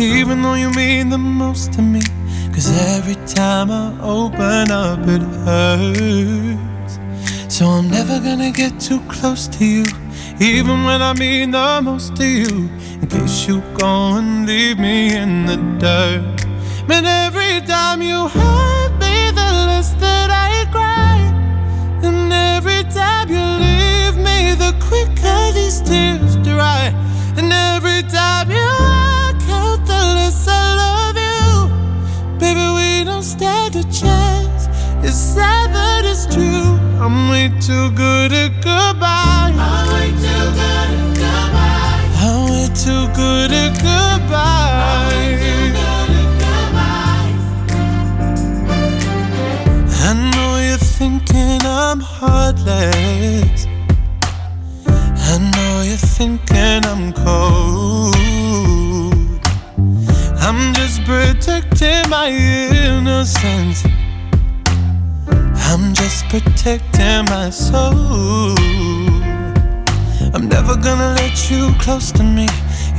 [0.00, 2.02] even though you mean the most to me.
[2.52, 6.98] Cause every time I open up, it hurts.
[7.46, 9.84] So I'm never gonna get too close to you,
[10.40, 12.68] even when I mean the most to you.
[13.00, 16.22] In case you go and leave me in the dirt.
[16.86, 21.18] But every time you hurt me, the less that I cry.
[22.06, 26.94] And every time you leave me, the quicker these tears dry.
[27.36, 27.91] And every
[37.04, 39.52] I'm way too good at goodbye.
[39.58, 42.06] I'm way too good at goodbye.
[42.22, 45.42] I'm way too good at goodbye.
[50.04, 53.66] I know you're thinking I'm heartless.
[54.86, 58.14] I know you're thinking I'm cold.
[60.38, 63.82] I'm just protecting my innocence.
[65.72, 68.54] I'm just protecting my soul.
[70.34, 72.46] I'm never gonna let you close to me,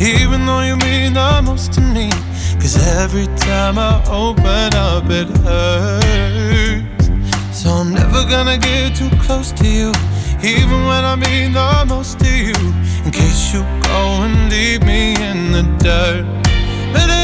[0.01, 2.09] even though you mean the most to me.
[2.59, 7.09] Cause every time I open up, it hurts.
[7.51, 9.91] So I'm never gonna get too close to you,
[10.41, 12.57] even when I mean the most to you.
[13.05, 16.25] In case you go and leave me in the dirt.
[16.91, 17.22] But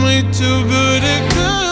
[0.00, 1.69] only too good at good.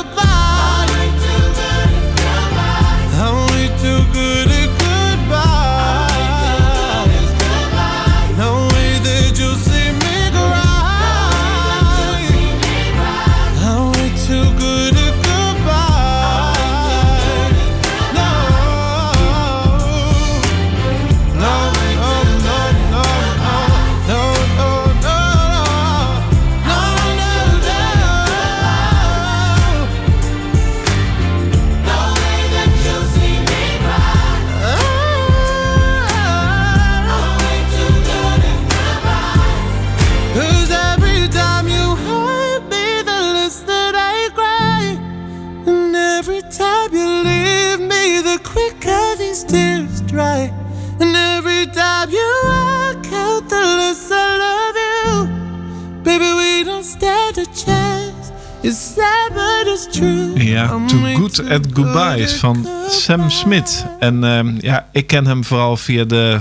[61.48, 63.86] Too Good at Goodbyes van Sam Smith.
[63.98, 66.40] En ehm, ja, ik ken hem vooral via de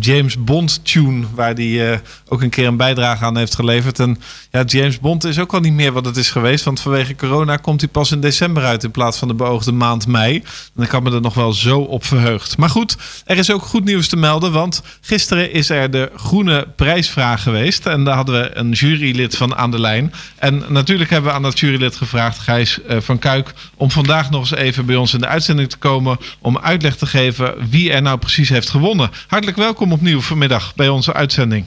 [0.00, 3.98] James Bond tune, waar hij eh, ook een keer een bijdrage aan heeft geleverd.
[3.98, 4.18] En
[4.50, 7.56] ja, James Bond is ook al niet meer wat het is geweest, want vanwege corona
[7.56, 10.42] komt hij pas in december uit in plaats van de beoogde maand mei.
[10.76, 12.56] En ik had me er nog wel zo op verheugd.
[12.56, 16.68] Maar goed, er is ook goed nieuws te melden, want gisteren is er de Groene
[16.76, 17.86] Prijsvraag geweest.
[17.86, 20.12] En daar hadden we een jurylid van aan de lijn.
[20.36, 24.40] En natuurlijk hebben we aan dat jurylid gevraagd, Gijs eh, van Kuik, om vandaag nog
[24.40, 28.02] eens even bij ons in de uitzending te komen om uitleg te geven wie er
[28.02, 29.10] nou precies heeft gewonnen.
[29.26, 31.66] Hartelijk welkom opnieuw vanmiddag bij onze uitzending.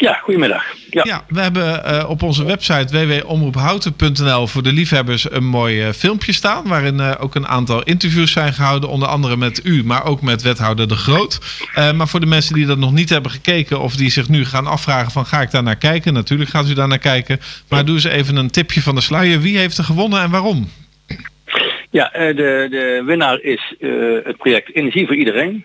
[0.00, 0.64] Ja, goedemiddag.
[0.90, 5.92] Ja, Ja, we hebben eh, op onze website www.omroephouten.nl voor de liefhebbers een mooi eh,
[5.92, 6.68] filmpje staan.
[6.68, 8.88] Waarin eh, ook een aantal interviews zijn gehouden.
[8.88, 11.40] Onder andere met u, maar ook met wethouder De Groot.
[11.94, 14.66] Maar voor de mensen die dat nog niet hebben gekeken of die zich nu gaan
[14.66, 16.12] afvragen van ga ik daar naar kijken?
[16.12, 17.40] Natuurlijk gaat u daar naar kijken.
[17.68, 19.40] Maar doe eens even een tipje van de sluier.
[19.40, 20.70] Wie heeft er gewonnen en waarom?
[21.90, 23.74] ja de, de winnaar is
[24.24, 25.64] het project Energie voor Iedereen.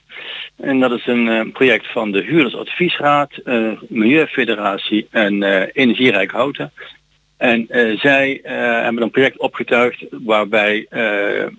[0.63, 6.71] En dat is een eh, project van de Huurdersadviesraad, eh, Milieufederatie en eh, Energierijk Houten.
[7.37, 7.67] En
[7.99, 11.51] zij hebben een project opgetuigd waarbij de,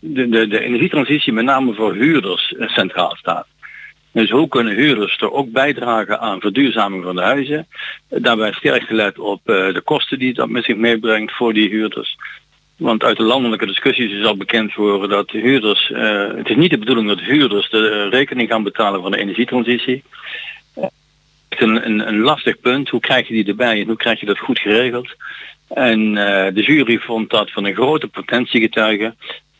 [0.00, 3.46] de, de energietransitie met name voor huurders centraal staat.
[4.12, 7.66] Dus hoe kunnen huurders er ook bijdragen aan verduurzaming van de huizen?
[8.08, 12.16] Daarbij sterk gelet op de kosten die dat met zich meebrengt voor die huurders.
[12.80, 16.56] Want uit de landelijke discussies is al bekend geworden dat de huurders, eh, het is
[16.56, 20.02] niet de bedoeling dat huurders de rekening gaan betalen van de energietransitie.
[20.74, 20.82] Eh,
[21.48, 22.88] Het is een, een, een lastig punt.
[22.88, 25.14] Hoe krijg je die erbij en hoe krijg je dat goed geregeld?
[25.68, 28.60] En eh, de jury vond dat van een grote potentie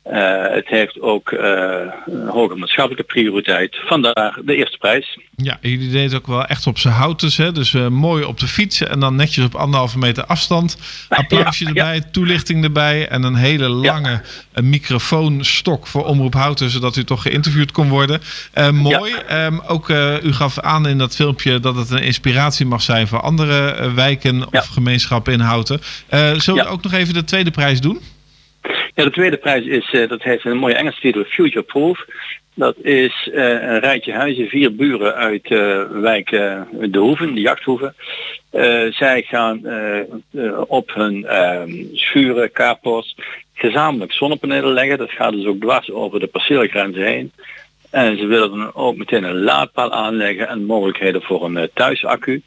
[0.03, 3.77] Eh, het heeft ook eh, een hoge maatschappelijke prioriteit.
[3.87, 5.19] Vandaar de eerste prijs.
[5.37, 7.37] Ja, jullie deden ook wel echt op z'n houtens.
[7.37, 7.53] Hè?
[7.53, 10.79] Dus eh, mooi op de fiets en dan netjes op anderhalve meter afstand.
[11.09, 14.23] Applausje Ja, erbij, toelichting erbij en een hele lange
[14.55, 18.21] microfoonstok voor Omroep Houten, zodat u toch geïnterviewd kon worden.
[18.73, 19.13] Mooi.
[19.13, 23.09] Ehm, ook uh, u gaf aan in dat filmpje dat het een inspiratie mag zijn
[23.09, 25.81] voor andere uh, wijken of gemeenschappen in Houten.
[26.11, 28.01] Uh, zullen we ook nog even de tweede prijs doen?
[28.95, 32.05] Ja, de tweede prijs is, uh, dat heeft een mooie Engelse titel, Future Proof.
[32.55, 37.95] Dat is uh, een rijtje huizen, vier buren uit uh, wijk De Hoeven, de jachthoeven.
[38.91, 39.61] zij gaan
[40.67, 43.17] op hun ehm, schuren, carports,
[43.55, 44.99] gezamenlijk zonnepanelen leggen.
[44.99, 47.33] Dat gaat dus ook dwars over de perceelgrenzen heen.
[47.91, 52.43] En ze willen dan ook meteen een laadpaal aanleggen en mogelijkheden voor een uh, thuisaccu.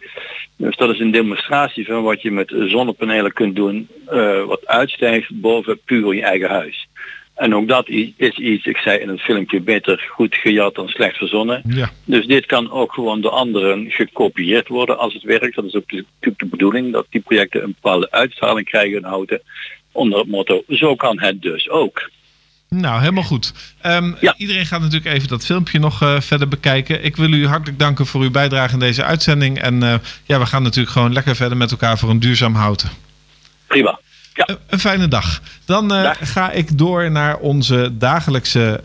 [0.55, 5.41] Dus dat is een demonstratie van wat je met zonnepanelen kunt doen, uh, wat uitstijgt
[5.41, 6.87] boven puur je eigen huis.
[7.33, 11.17] En ook dat is iets, ik zei in het filmpje, beter goed gejat dan slecht
[11.17, 11.61] verzonnen.
[11.67, 11.89] Ja.
[12.05, 15.55] Dus dit kan ook gewoon door anderen gekopieerd worden als het werkt.
[15.55, 19.41] Dat is ook natuurlijk de bedoeling, dat die projecten een bepaalde uitstraling krijgen en houden.
[19.91, 22.09] Onder het motto, zo kan het dus ook.
[22.75, 23.53] Nou, helemaal goed.
[23.85, 24.33] Um, ja.
[24.37, 27.03] Iedereen gaat natuurlijk even dat filmpje nog uh, verder bekijken.
[27.03, 29.59] Ik wil u hartelijk danken voor uw bijdrage in deze uitzending.
[29.59, 32.89] En uh, ja, we gaan natuurlijk gewoon lekker verder met elkaar voor een duurzaam houten.
[33.67, 33.99] Prima.
[34.33, 34.49] Ja.
[34.49, 35.41] Uh, een fijne dag.
[35.65, 38.81] Dan ga ik door naar onze dagelijkse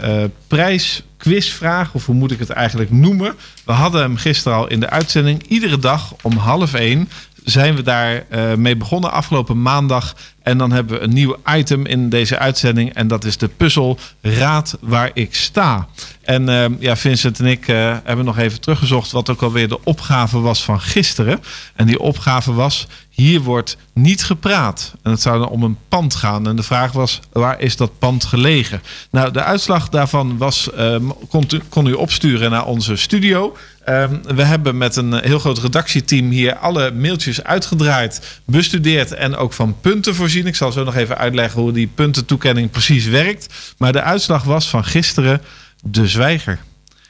[0.46, 1.92] prijsquizvraag.
[1.92, 3.34] Of hoe moet ik het eigenlijk noemen?
[3.64, 5.42] We hadden hem gisteren al in de uitzending.
[5.46, 7.08] Iedere dag om half één
[7.50, 10.14] zijn we daar uh, mee begonnen afgelopen maandag.
[10.42, 12.94] En dan hebben we een nieuw item in deze uitzending.
[12.94, 15.88] En dat is de puzzel Raad waar ik sta.
[16.22, 19.84] En uh, ja, Vincent en ik uh, hebben nog even teruggezocht wat ook alweer de
[19.84, 21.40] opgave was van gisteren.
[21.74, 24.94] En die opgave was, hier wordt niet gepraat.
[25.02, 26.48] En het zou dan om een pand gaan.
[26.48, 28.82] En de vraag was, waar is dat pand gelegen?
[29.10, 33.56] Nou, de uitslag daarvan was, um, kon, kon u opsturen naar onze studio.
[33.88, 39.52] Um, we hebben met een heel groot redactieteam hier alle mailtjes uitgedraaid, bestudeerd en ook
[39.52, 40.46] van punten voorzien.
[40.46, 43.74] Ik zal zo nog even uitleggen hoe die puntentoekenning precies werkt.
[43.78, 45.42] Maar de uitslag was van gisteren
[45.82, 46.58] de zwijger.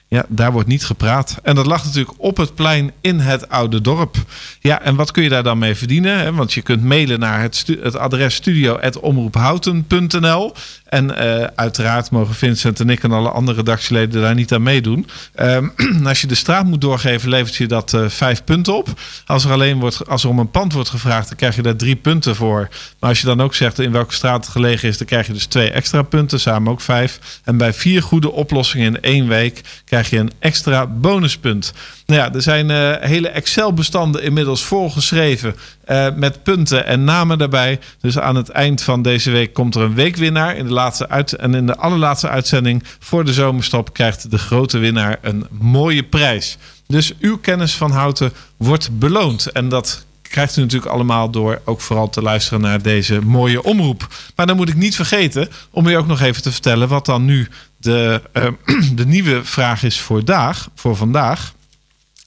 [0.08, 1.38] Ja, daar wordt niet gepraat.
[1.42, 4.16] En dat lag natuurlijk op het plein in het oude dorp.
[4.60, 6.34] Ja, en wat kun je daar dan mee verdienen?
[6.34, 10.54] Want je kunt mailen naar het adres studio.omroephouten.nl.
[10.88, 15.06] En uh, uiteraard mogen Vincent en ik en alle andere redactieleden daar niet aan meedoen.
[15.40, 15.72] Um,
[16.06, 18.88] als je de straat moet doorgeven, levert je dat uh, vijf punten op.
[19.26, 21.76] Als er alleen wordt, als er om een pand wordt gevraagd, dan krijg je daar
[21.76, 22.68] drie punten voor.
[23.00, 25.32] Maar als je dan ook zegt in welke straat het gelegen is, dan krijg je
[25.32, 27.40] dus twee extra punten, samen ook vijf.
[27.44, 31.72] En bij vier goede oplossingen in één week krijg je een extra bonuspunt.
[32.06, 35.54] Nou ja, er zijn uh, hele Excel-bestanden inmiddels volgeschreven
[35.88, 37.78] uh, met punten en namen daarbij.
[38.00, 40.56] Dus aan het eind van deze week komt er een weekwinnaar.
[40.56, 44.78] In de laatste uit en in de allerlaatste uitzending voor de zomerstop krijgt de grote
[44.78, 46.56] winnaar een mooie prijs.
[46.86, 49.46] Dus uw kennis van houten wordt beloond.
[49.46, 54.08] En dat krijgt u natuurlijk allemaal door ook vooral te luisteren naar deze mooie omroep.
[54.36, 57.24] Maar dan moet ik niet vergeten om u ook nog even te vertellen wat dan
[57.24, 58.48] nu de, uh,
[58.98, 61.52] de nieuwe vraag is voor, dag, voor vandaag.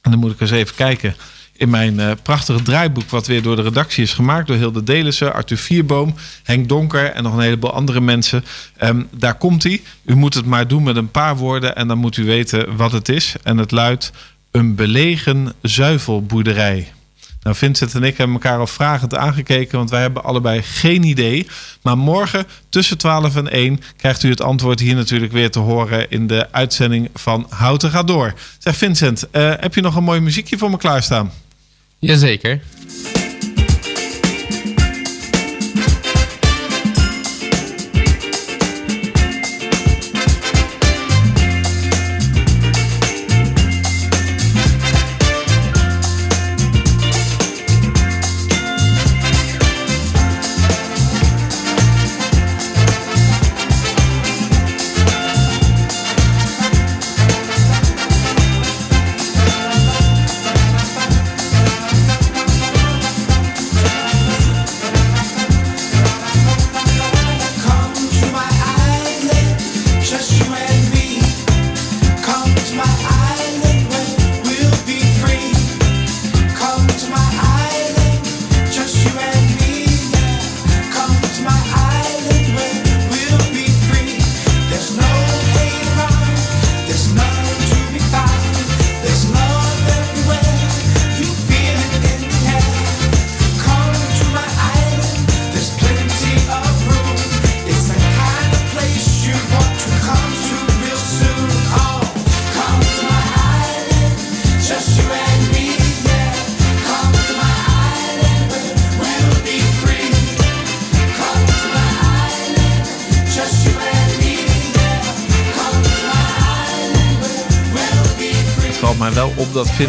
[0.01, 1.15] En dan moet ik eens even kijken
[1.61, 5.33] in mijn uh, prachtige draaiboek, wat weer door de redactie is gemaakt door Hilde Delissen,
[5.33, 8.43] Arthur Vierboom, Henk Donker en nog een heleboel andere mensen.
[8.83, 9.81] Um, daar komt hij.
[10.05, 12.91] U moet het maar doen met een paar woorden en dan moet u weten wat
[12.91, 13.35] het is.
[13.43, 14.11] En het luidt
[14.51, 16.91] een belegen zuivelboerderij.
[17.43, 21.47] Nou, Vincent en ik hebben elkaar al vragend aangekeken, want wij hebben allebei geen idee.
[21.81, 26.09] Maar morgen tussen 12 en 1 krijgt u het antwoord hier natuurlijk weer te horen
[26.09, 28.33] in de uitzending van Houten gaat door.
[28.57, 31.31] Zeg Vincent, uh, heb je nog een mooi muziekje voor me klaarstaan?
[32.01, 32.59] Jazeker.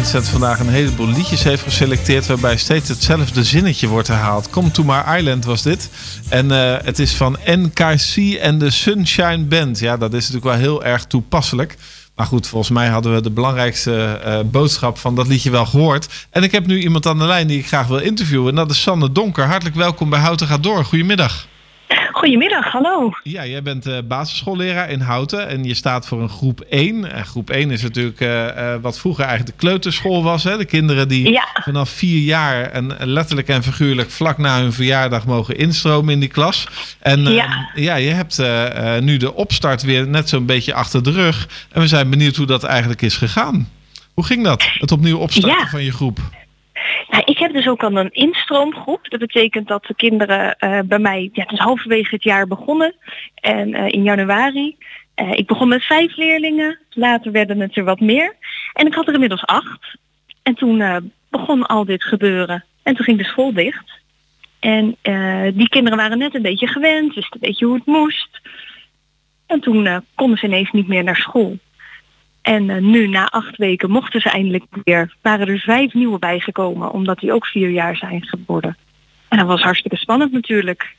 [0.03, 2.25] Vincent vandaag een heleboel liedjes heeft geselecteerd...
[2.25, 4.49] waarbij steeds hetzelfde zinnetje wordt herhaald.
[4.49, 5.89] Come to my island was dit.
[6.29, 9.79] En uh, het is van NKC en de Sunshine Band.
[9.79, 11.77] Ja, dat is natuurlijk wel heel erg toepasselijk.
[12.15, 16.07] Maar goed, volgens mij hadden we de belangrijkste uh, boodschap van dat liedje wel gehoord.
[16.29, 18.49] En ik heb nu iemand aan de lijn die ik graag wil interviewen.
[18.49, 19.45] En dat is Sanne Donker.
[19.45, 20.85] Hartelijk welkom bij Houten gaat door.
[20.85, 21.47] Goedemiddag.
[22.23, 23.11] Goedemiddag, hallo.
[23.23, 27.11] Ja, jij bent uh, basisschoolleraar in Houten en je staat voor een groep 1.
[27.11, 30.43] En groep 1 is natuurlijk uh, uh, wat vroeger eigenlijk de kleuterschool was.
[30.43, 30.57] Hè?
[30.57, 31.47] De kinderen die ja.
[31.53, 36.29] vanaf vier jaar en letterlijk en figuurlijk vlak na hun verjaardag mogen instromen in die
[36.29, 36.67] klas.
[36.99, 37.69] En ja.
[37.75, 38.41] ja, je hebt
[39.01, 41.67] nu de opstart weer net zo'n beetje achter de rug.
[41.71, 43.69] En we zijn benieuwd hoe dat eigenlijk is gegaan.
[44.13, 45.67] Hoe ging dat, het opnieuw opstarten ja.
[45.67, 46.19] van je groep?
[47.09, 49.09] Nou, dus ook al een instroomgroep.
[49.09, 52.95] Dat betekent dat de kinderen uh, bij mij, ja, het is halverwege het jaar begonnen.
[53.35, 54.77] En uh, in januari.
[55.15, 56.79] Uh, ik begon met vijf leerlingen.
[56.89, 58.35] Later werden het er wat meer.
[58.73, 59.97] En ik had er inmiddels acht.
[60.43, 62.63] En toen begon al dit gebeuren.
[62.83, 63.91] En toen ging de school dicht.
[64.59, 64.97] En
[65.53, 68.41] die kinderen waren net een beetje gewend, wisten een beetje hoe het moest.
[69.47, 71.57] En toen konden ze ineens niet meer naar school.
[72.43, 75.15] En uh, nu, na acht weken, mochten ze eindelijk weer.
[75.21, 78.77] Waren er vijf nieuwe bijgekomen, omdat die ook vier jaar zijn geworden.
[79.27, 80.95] En dat was hartstikke spannend natuurlijk.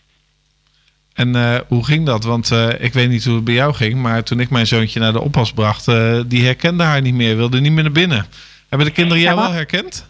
[1.12, 2.24] En uh, hoe ging dat?
[2.24, 5.00] Want uh, ik weet niet hoe het bij jou ging, maar toen ik mijn zoontje
[5.00, 5.84] naar de oppas bracht,
[6.26, 8.26] die herkende haar niet meer, wilde niet meer naar binnen.
[8.68, 10.08] Hebben de kinderen jou ja, wel herkend?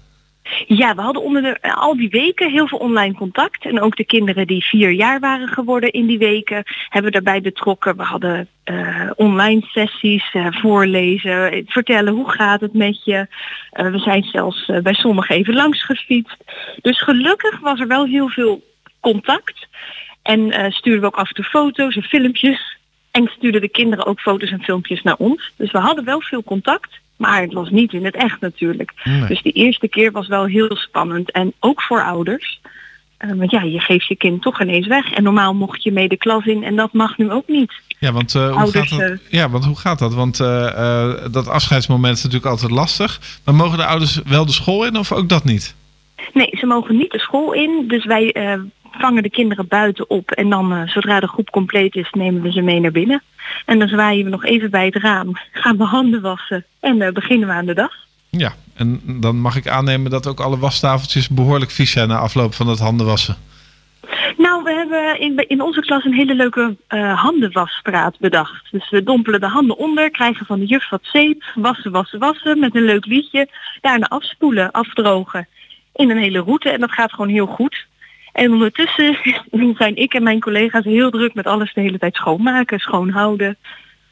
[0.66, 3.64] Ja, we hadden onder de, al die weken heel veel online contact.
[3.64, 7.96] En ook de kinderen die vier jaar waren geworden in die weken hebben daarbij betrokken.
[7.96, 13.26] We hadden uh, online sessies, uh, voorlezen, vertellen hoe gaat het met je.
[13.72, 16.36] Uh, we zijn zelfs bij sommigen even langs gefietst.
[16.80, 18.62] Dus gelukkig was er wel heel veel
[19.00, 19.66] contact.
[20.22, 22.78] En stuurden we ook af en toe foto's en filmpjes.
[23.10, 25.52] En stuurden de kinderen ook foto's en filmpjes naar ons.
[25.56, 27.02] Dus we hadden wel veel contact.
[27.16, 28.92] Maar het was niet in het echt natuurlijk.
[29.04, 29.26] Nee.
[29.26, 31.30] Dus die eerste keer was wel heel spannend.
[31.30, 32.60] En ook voor ouders.
[33.18, 35.12] Uh, want ja, je geeft je kind toch ineens weg.
[35.12, 37.72] En normaal mocht je mee de klas in en dat mag nu ook niet.
[37.98, 39.18] Ja, want, uh, hoe, ouders, gaat dat?
[39.28, 40.14] ja, want hoe gaat dat?
[40.14, 43.20] Want uh, dat afscheidsmoment is natuurlijk altijd lastig.
[43.44, 45.74] Maar mogen de ouders wel de school in of ook dat niet?
[46.32, 47.84] Nee, ze mogen niet de school in.
[47.88, 48.34] Dus wij
[48.98, 50.30] vangen de kinderen buiten op.
[50.30, 53.22] En dan, zodra de groep compleet is, nemen we ze mee naar binnen.
[53.66, 57.08] En dan zwaaien we nog even bij het raam, gaan we handen wassen en uh,
[57.08, 57.92] beginnen we aan de dag.
[58.30, 62.54] Ja, en dan mag ik aannemen dat ook alle wastafeltjes behoorlijk vies zijn na afloop
[62.54, 63.36] van het handen wassen.
[64.36, 68.68] Nou, we hebben in, in onze klas een hele leuke uh, handenwaspraat bedacht.
[68.70, 72.58] Dus we dompelen de handen onder, krijgen van de juf wat zeep, wassen, wassen, wassen
[72.58, 73.48] met een leuk liedje.
[73.80, 75.48] Daarna afspoelen, afdrogen.
[75.92, 77.86] in een hele route en dat gaat gewoon heel goed.
[78.34, 79.16] En ondertussen
[79.78, 83.56] zijn ik en mijn collega's heel druk met alles de hele tijd schoonmaken, schoonhouden.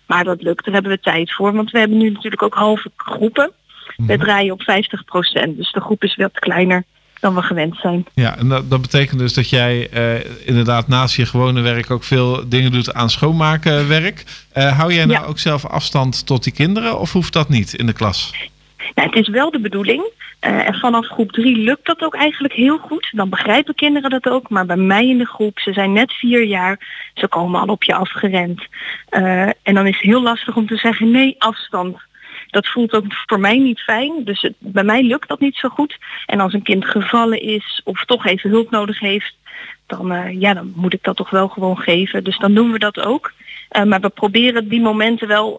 [0.07, 1.53] Maar dat lukt, daar hebben we tijd voor.
[1.53, 3.53] Want we hebben nu natuurlijk ook halve groepen.
[3.97, 4.65] We draaien op 50%,
[5.57, 6.85] dus de groep is wat kleiner
[7.21, 8.07] dan we gewend zijn.
[8.15, 12.05] Ja, en dat, dat betekent dus dat jij eh, inderdaad naast je gewone werk ook
[12.05, 14.25] veel dingen doet aan schoonmakenwerk.
[14.53, 15.27] Eh hou jij nou Ja.
[15.29, 18.35] ook zelf afstand tot die kinderen of hoeft dat niet in de klas?
[18.95, 20.05] Nou, het is wel de bedoeling.
[20.41, 23.11] eh, en vanaf groep 3 lukt dat ook eigenlijk heel goed.
[23.13, 24.49] Dan begrijpen kinderen dat ook.
[24.51, 26.79] Maar bij mij in de groep, ze zijn net vier jaar.
[27.15, 28.67] Ze komen al op je afgerend.
[29.09, 31.97] Eh, en dan is het heel lastig om te zeggen nee, afstand.
[32.51, 34.25] Dat voelt ook voor mij niet fijn.
[34.25, 35.99] Dus bij mij lukt dat niet zo goed.
[36.27, 39.35] En als een kind gevallen is of toch even hulp nodig heeft,
[39.87, 42.25] dan, eh, ja, dan moet ik dat toch wel gewoon geven.
[42.25, 43.33] Dus dan doen we dat ook.
[43.85, 45.59] Maar we proberen die momenten wel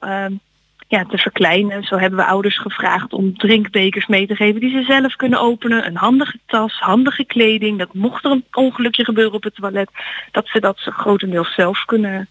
[0.93, 1.83] ja, te verkleinen.
[1.83, 5.85] Zo hebben we ouders gevraagd om drinkbekers mee te geven die ze zelf kunnen openen.
[5.85, 7.79] Een handige tas, handige kleding.
[7.79, 9.89] Dat mocht er een ongelukje gebeuren op het toilet,
[10.31, 12.27] dat ze dat grotendeels zelf kunnen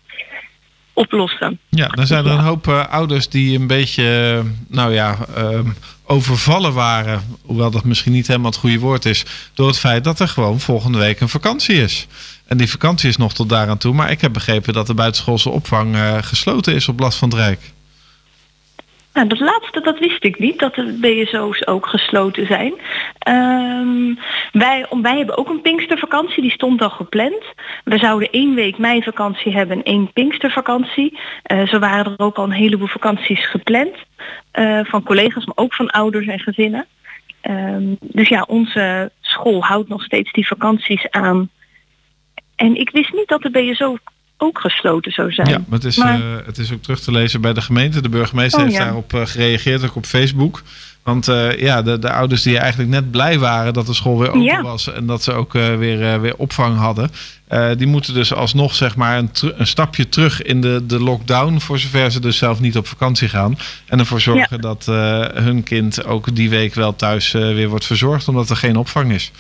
[0.93, 1.59] oplossen.
[1.69, 5.69] Ja, dan zijn er een hoop eh, ouders die een beetje, eh, nou ja, ehm,
[6.05, 7.23] overvallen waren.
[7.43, 9.25] Hoewel dat misschien niet helemaal het goede woord is.
[9.55, 12.07] Door het feit dat er gewoon volgende week een vakantie is.
[12.47, 13.95] En die vakantie is nog tot daaraan toe.
[13.95, 17.39] Maar ik heb begrepen dat de buitenschoolse opvang eh, gesloten is op last van het
[17.39, 17.73] Rijk.
[19.13, 22.75] Nou, dat laatste, dat wist ik niet, dat de BSO's ook gesloten zijn.
[23.19, 24.15] Ehm,
[24.53, 27.45] wij, wij hebben ook een Pinkstervakantie, die stond al gepland.
[27.85, 31.19] We zouden één week meivakantie hebben en één Pinkstervakantie.
[31.43, 33.95] Eh, zo waren er ook al een heleboel vakanties gepland.
[34.53, 36.87] eh, van collega's, maar ook van ouders en gezinnen.
[37.41, 41.51] Ehm, dus ja, onze school houdt nog steeds die vakanties aan.
[42.57, 43.97] En ik wist niet dat de BSO
[44.43, 45.49] ook gesloten zou zijn.
[45.49, 48.01] Ja, maar het is, Maar- eh, het is ook terug te lezen bij de gemeente.
[48.03, 48.85] De burgemeester Oh, heeft ja.
[48.85, 50.63] daarop eh, gereageerd, ook op Facebook.
[51.03, 54.29] Want eh, ja, de, de ouders die eigenlijk net blij waren dat de school weer
[54.29, 54.63] open Ja.
[54.63, 57.11] was en dat ze ook weer, weer opvang hadden,
[57.77, 61.79] die moeten dus alsnog zeg maar een, een stapje terug in de, de lockdown, voor
[61.79, 63.59] zover ze dus zelf niet op vakantie gaan.
[63.87, 64.87] En ervoor zorgen dat
[65.35, 69.31] hun kind ook die week wel thuis weer wordt verzorgd, omdat er geen opvang is.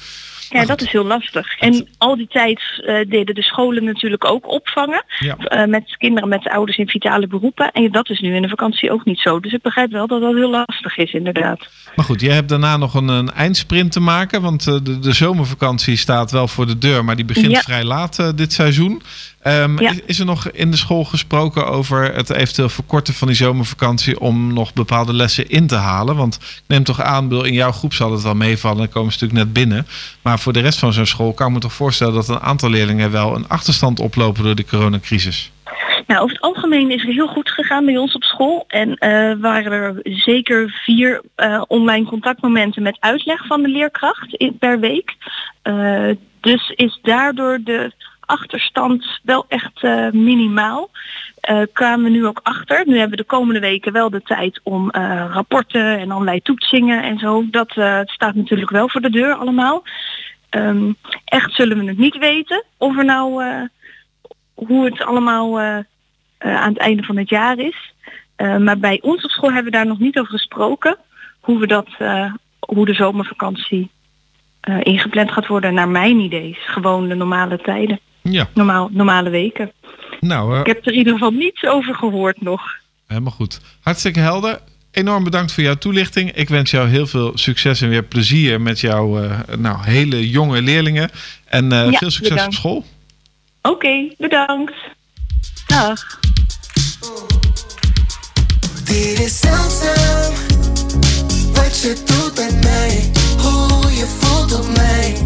[0.52, 1.58] Ja, dat is heel lastig.
[1.58, 5.04] En al die tijd eh, deden de scholen natuurlijk ook opvangen.
[5.18, 5.36] Ja.
[5.36, 7.70] eh, met kinderen met ouders in vitale beroepen.
[7.72, 9.40] En dat is nu in de vakantie ook niet zo.
[9.40, 11.68] Dus ik begrijp wel dat dat heel lastig is inderdaad.
[11.96, 14.42] Maar goed, jij hebt daarna nog een, een eindsprint te maken.
[14.42, 17.60] Want eh, de, de zomervakantie staat wel voor de deur, maar die begint Ja.
[17.60, 19.02] vrij laat dit seizoen.
[19.42, 19.90] Ehm, Ja.
[19.90, 24.20] is, is er nog in de school gesproken over het eventueel verkorten van die zomervakantie
[24.20, 26.16] om nog bepaalde lessen in te halen?
[26.16, 29.18] Want ik neem toch aan, in jouw groep zal het wel meevallen, dan komen ze
[29.20, 29.86] natuurlijk net binnen.
[30.22, 32.70] Maar voor de rest van zo'n school kan ik me toch voorstellen dat een aantal
[32.70, 35.50] leerlingen wel een achterstand oplopen door de coronacrisis.
[36.06, 38.64] Nou, over het algemeen is het heel goed gegaan bij ons op school.
[38.68, 44.80] En eh, waren er zeker vier eh, online contactmomenten met uitleg van de leerkracht per
[44.80, 45.16] week.
[45.62, 46.08] Eh,
[46.40, 47.92] dus is daardoor de
[48.26, 50.90] achterstand wel echt eh, minimaal.
[51.40, 52.82] Eh, kwamen we nu ook achter.
[52.86, 57.02] Nu hebben we de komende weken wel de tijd om eh, rapporten en allerlei toetsingen
[57.02, 57.44] en zo.
[57.50, 57.70] Dat
[58.04, 59.82] staat natuurlijk wel voor de deur allemaal.
[60.50, 60.92] Ehm,
[61.24, 63.44] echt zullen we het niet weten of er nou
[64.54, 65.60] hoe het allemaal
[66.38, 67.94] aan het einde van het jaar is.
[68.36, 70.96] Maar bij ons op school hebben we daar nog niet over gesproken.
[71.40, 71.88] Hoe we dat,
[72.58, 73.90] hoe de zomervakantie
[74.82, 76.58] ingepland gaat worden naar mijn idees.
[76.64, 78.00] Gewoon de normale tijden.
[78.22, 78.48] Ja.
[78.54, 79.72] Normaal, normale weken.
[80.20, 82.62] Nou, eh, Ik heb er in ieder geval niets over gehoord nog.
[83.06, 83.60] Helemaal goed.
[83.80, 84.60] Hartstikke helder.
[84.90, 86.32] Enorm bedankt voor jouw toelichting.
[86.32, 90.62] Ik wens jou heel veel succes en weer plezier met jouw eh, nou, hele jonge
[90.62, 91.10] leerlingen.
[91.44, 92.46] En eh, Ja, veel succes bedankt.
[92.54, 92.84] op school.
[93.62, 94.74] Oké, bedankt.
[95.66, 96.20] Dag.
[98.84, 100.32] Dit is zeldzaam
[101.54, 105.16] wat je doet met mij, hoe je voelt op mij.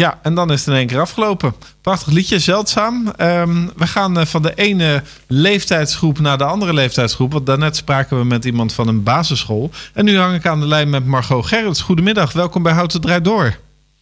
[0.00, 1.54] Ja, en dan is het in één keer afgelopen.
[1.80, 3.08] Prachtig liedje, zeldzaam.
[3.16, 7.32] Ehm, we gaan eh, van de ene leeftijdsgroep naar de andere leeftijdsgroep.
[7.32, 9.70] Want daarnet spraken we met iemand van een basisschool.
[9.94, 11.80] En nu hang ik aan de lijn met Margot Gerrits.
[11.80, 13.58] Goedemiddag, welkom bij Houten Draait Door.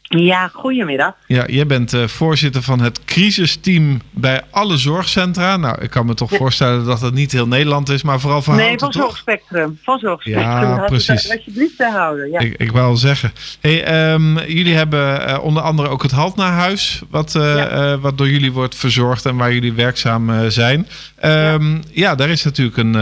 [0.09, 1.13] Ja, goedemiddag.
[1.27, 5.57] Ja, jij bent eh, voorzitter van het crisisteam bij alle zorgcentra.
[5.57, 6.37] Nou, ik kan me toch Ja.
[6.37, 8.93] voorstellen dat het niet heel Nederland is, maar vooral van nee, van?
[8.93, 9.79] Zorgspectrum.
[9.83, 10.45] Van Zorgspectrum.
[10.45, 11.23] Ja, precies.
[11.23, 12.31] dat Alsjeblieft te houden.
[12.31, 12.41] Ja.
[12.41, 13.33] Ik, ik wou al zeggen.
[13.61, 18.53] Hey, ehm, jullie hebben eh, onder andere ook het Haltnaarhuis, wat, eh, wat door jullie
[18.53, 20.87] wordt verzorgd en waar jullie werkzaam zijn.
[21.17, 22.15] Ehm, ja.
[22.15, 22.95] daar is natuurlijk een,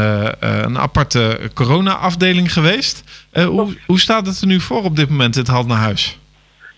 [0.64, 3.04] een aparte corona-afdeling geweest.
[3.32, 6.18] Hoe, hoe staat het er nu voor op dit moment, het Haltnaarhuis?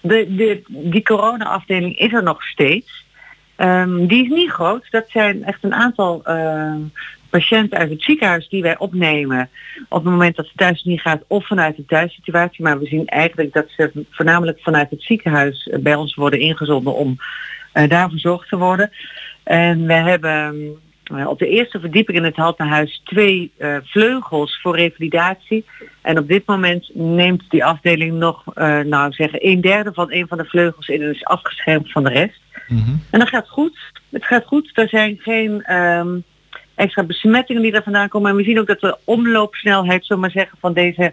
[0.00, 3.06] De, de, die corona-afdeling is er nog steeds.
[3.56, 4.86] Ehm, die is niet groot.
[4.90, 6.80] Dat zijn echt een aantal ehm,
[7.30, 9.50] patiënten uit het ziekenhuis die wij opnemen
[9.88, 12.64] op het moment dat het thuis niet gaat of vanuit de thuissituatie.
[12.64, 16.94] Maar we zien eigenlijk dat ze voornamelijk vanuit het ziekenhuis eh, bij ons worden ingezonden
[16.94, 17.16] om
[17.72, 18.90] eh, daar verzorgd te worden.
[19.42, 25.64] En we hebben eh, op de eerste verdieping in het Haltenhuis twee vleugels voor revalidatie.
[26.08, 30.28] En op dit moment neemt die afdeling nog, eh, nou zeggen, een derde van een
[30.28, 32.40] van de vleugels in en is afgeschermd van de rest.
[33.10, 33.78] En dat gaat goed.
[34.10, 34.70] Het gaat goed.
[34.74, 36.18] Er zijn geen ehm,
[36.74, 38.30] extra besmettingen die er vandaan komen.
[38.30, 41.12] En we zien ook dat de omloopsnelheid, zullen we maar zeggen, van deze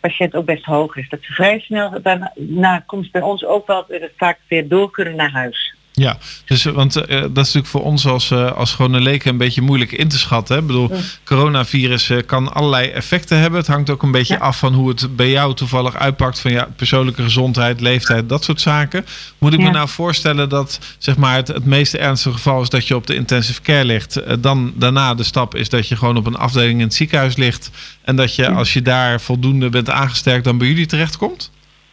[0.00, 1.08] patiënt ook best hoog is.
[1.08, 4.90] Dat ze vrij snel daarna na komst bij ons ook wel weer vaak weer door
[4.90, 5.74] kunnen naar huis.
[6.00, 9.36] Ja, dus, want eh, dat is natuurlijk voor ons als, eh, als gewone leken een
[9.36, 10.54] beetje moeilijk in te schatten.
[10.54, 10.60] Hè?
[10.60, 10.90] Ik bedoel,
[11.24, 13.58] coronavirus eh, kan allerlei effecten hebben.
[13.58, 16.68] Het hangt ook een beetje af van hoe het bij jou toevallig uitpakt van ja,
[16.76, 19.06] persoonlijke gezondheid, leeftijd, dat soort zaken.
[19.38, 22.86] Moet ik me nou voorstellen dat zeg maar, het, het meest ernstige geval is dat
[22.86, 24.16] je op de intensive care ligt.
[24.16, 27.36] Eh, dan daarna de stap is dat je gewoon op een afdeling in het ziekenhuis
[27.36, 27.70] ligt.
[28.02, 31.50] En dat je als je daar voldoende bent aangesterkt, dan bij jullie terechtkomt?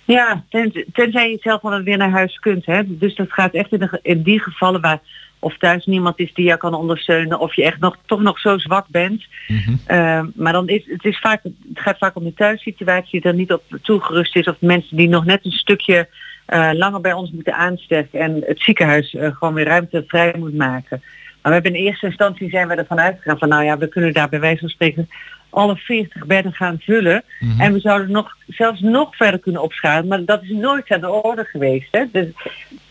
[0.08, 2.66] Ja, ten, tenzij je zelf dan weer naar huis kunt.
[2.66, 2.82] Hè.
[2.86, 5.00] Dus dat gaat echt in, de, in die gevallen waar
[5.40, 8.58] of thuis niemand is die je kan ondersteunen of je echt nog, toch nog zo
[8.58, 9.26] zwak bent.
[9.86, 13.38] Eh, maar dan is het, is vaak, het gaat vaak om de thuissituatie die er
[13.38, 16.08] niet op toegerust is of mensen die nog net een stukje
[16.46, 20.56] eh, langer bij ons moeten aansterken en het ziekenhuis eh, gewoon weer ruimte vrij moet
[20.56, 21.02] maken.
[21.42, 24.14] Maar we hebben in eerste instantie zijn we ervan uitgegaan van nou ja, we kunnen
[24.14, 25.10] daar bij wijze van spreken
[25.50, 27.24] alle 40 bedden gaan vullen.
[27.58, 30.08] En we zouden nog, zelfs nog verder kunnen opschalen.
[30.08, 31.88] Maar dat is nooit aan de orde geweest.
[31.92, 32.04] Hè?
[32.12, 32.28] Dus,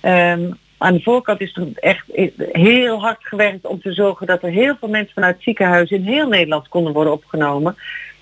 [0.01, 2.05] ehm, aan de voorkant is er echt
[2.53, 6.29] heel hard gewerkt om te zorgen dat er heel veel mensen vanuit ziekenhuizen in heel
[6.29, 7.77] Nederland konden worden opgenomen.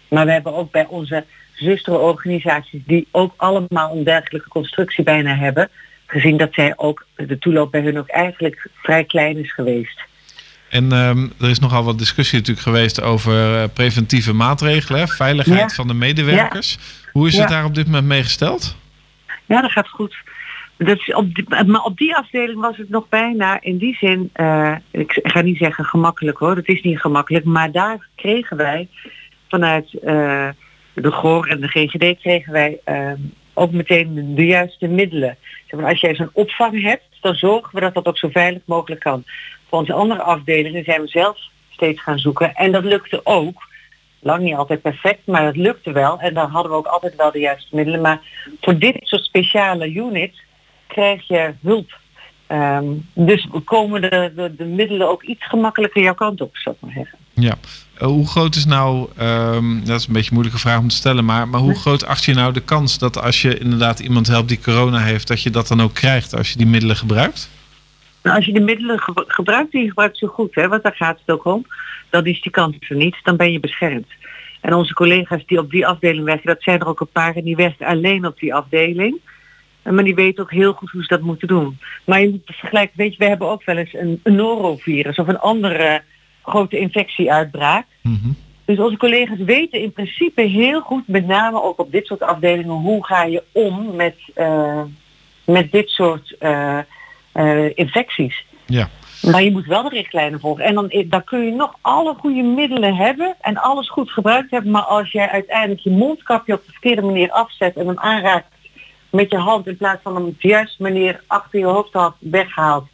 [0.09, 1.25] Maar we hebben ook bij onze
[1.55, 5.69] zusterorganisaties die ook allemaal een dergelijke constructie bijna hebben,
[6.07, 10.01] gezien dat zij ook de toeloop bij hun ook eigenlijk vrij klein is geweest.
[10.75, 15.69] En ehm, er is nogal wat discussie natuurlijk geweest over eh, preventieve maatregelen, veiligheid Ja.
[15.69, 16.79] van de medewerkers.
[17.13, 18.77] Hoe is het daar op dit moment mee gesteld?
[19.47, 20.17] Ja, dat gaat goed.
[20.77, 24.31] Dat is op die, maar op die afdeling was het nog bijna in die zin,
[24.33, 28.89] eh, ik ga niet zeggen gemakkelijk hoor, dat is niet gemakkelijk, maar daar kregen wij
[29.49, 30.49] vanuit eh,
[30.95, 32.81] de GOR en de GGD kregen wij
[33.53, 35.37] ook meteen de juiste middelen.
[35.67, 38.63] Zeg maar, als jij zo'n opvang hebt, dan zorgen we dat dat ook zo veilig
[38.65, 39.25] mogelijk kan.
[39.75, 41.39] Onze andere afdelingen zijn we zelf
[41.71, 43.73] steeds gaan zoeken en dat lukte ook.
[44.21, 46.19] Lang niet altijd perfect, maar het lukte wel.
[46.19, 48.01] En dan hadden we ook altijd wel de juiste middelen.
[48.01, 48.21] Maar
[48.61, 50.43] voor dit soort speciale units
[50.87, 51.99] krijg je hulp.
[52.47, 56.81] Ehm, dus komen de, de, de middelen ook iets gemakkelijker jouw kant op, zou ik
[56.81, 57.19] maar zeggen.
[57.33, 57.55] Ja.
[57.99, 60.97] Eh, hoe groot is nou, ehm, dat is een beetje een moeilijke vraag om te
[60.97, 64.27] stellen, maar, maar hoe groot acht je nou de kans dat als je inderdaad iemand
[64.27, 67.49] helpt die corona heeft, dat je dat dan ook krijgt als je die middelen gebruikt?
[68.25, 70.95] Nou, als je de middelen ge- gebruikt, die je gebruikt zo goed, hè, want daar
[70.97, 71.67] gaat het ook om,
[72.11, 74.07] dan is die kans er niet, dan ben je beschermd.
[74.61, 77.45] En onze collega's die op die afdeling werken, dat zijn er ook een paar en
[77.45, 79.17] die werken alleen op die afdeling.
[79.83, 81.79] En Maar die weten ook heel goed hoe ze dat moeten doen.
[82.05, 85.29] Maar je moet vergelijken, weet je, we hebben ook wel eens een, een norovirus of
[85.29, 86.03] een andere
[86.43, 87.87] grote infectieuitbraak.
[88.65, 92.75] Dus onze collega's weten in principe heel goed, met name ook op dit soort afdelingen,
[92.75, 94.83] hoe ga je om met, eh,
[95.45, 96.79] met dit soort eh,
[97.75, 98.45] infecties.
[98.67, 98.89] Ja.
[99.31, 100.65] Maar je moet wel de richtlijnen volgen.
[100.65, 104.71] En dan, dan kun je nog alle goede middelen hebben en alles goed gebruikt hebben.
[104.71, 108.47] Maar als jij uiteindelijk je mondkapje op de verkeerde manier afzet en hem aanraakt
[109.11, 112.15] met je hand in plaats van hem op de juiste manier achter je hoofd had
[112.19, 112.87] weghaalt.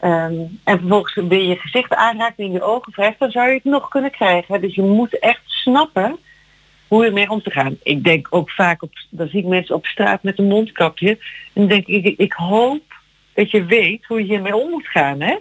[0.00, 3.64] ehm, en vervolgens weer je gezicht aanraakt en je ogen wrijft, dan zou je het
[3.64, 4.60] nog kunnen krijgen.
[4.60, 6.18] Dus je moet echt snappen
[6.88, 7.76] hoe ermee om te gaan.
[7.82, 11.10] Ik denk ook vaak, op, dan zie ik mensen op straat met een mondkapje.
[11.10, 11.18] En
[11.52, 12.87] dan denk ik, ik, ik hoop
[13.38, 15.20] dat je weet hoe je hiermee om moet gaan.
[15.20, 15.36] Hè?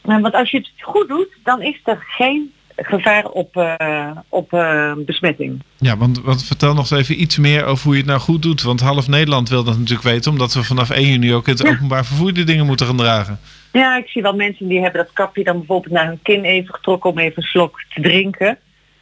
[0.00, 4.52] Maar want als je het goed doet, dan is er geen gevaar op, eh, op
[4.52, 5.62] eh, besmetting.
[5.76, 8.62] Ja, want, want vertel nog even iets meer over hoe je het nou goed doet.
[8.62, 11.66] Want half Nederland wil dat natuurlijk weten, omdat we vanaf 1 juni ook in het
[11.66, 13.38] openbaar vervoer die dingen moeten gaan dragen.
[13.72, 16.74] Ja, ik zie wel mensen die hebben dat kapje dan bijvoorbeeld naar hun kin even
[16.74, 18.58] getrokken om even een slok te drinken.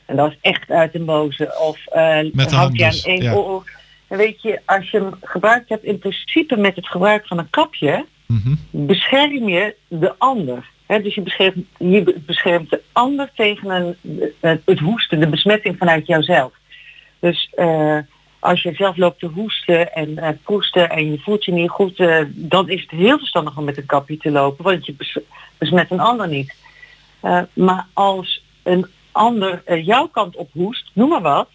[0.07, 1.55] En dat is echt uit de boze.
[1.61, 3.33] Of eh Met de houd je aan één ja.
[3.33, 3.79] oor.
[4.11, 7.51] En weet je, als je hem gebruikt hebt, in principe met het gebruik van een
[7.51, 8.55] kapje, Mhm.
[8.71, 10.69] bescherm je de ander.
[10.87, 13.97] Dus je beschermt, je be- beschermt de ander tegen een,
[14.41, 16.53] het, het hoesten, de besmetting vanuit jouzelf.
[17.19, 17.99] Dus eh,
[18.39, 21.99] als je zelf loopt te hoesten en eh, proesten en je voelt je niet goed,
[21.99, 25.19] eh, dan is het heel verstandig om met een kapje te lopen, want je bes-
[25.59, 26.55] besmet een ander niet.
[27.21, 31.49] Eh, maar als een ander eh, jouw kant op hoest, noem maar wat,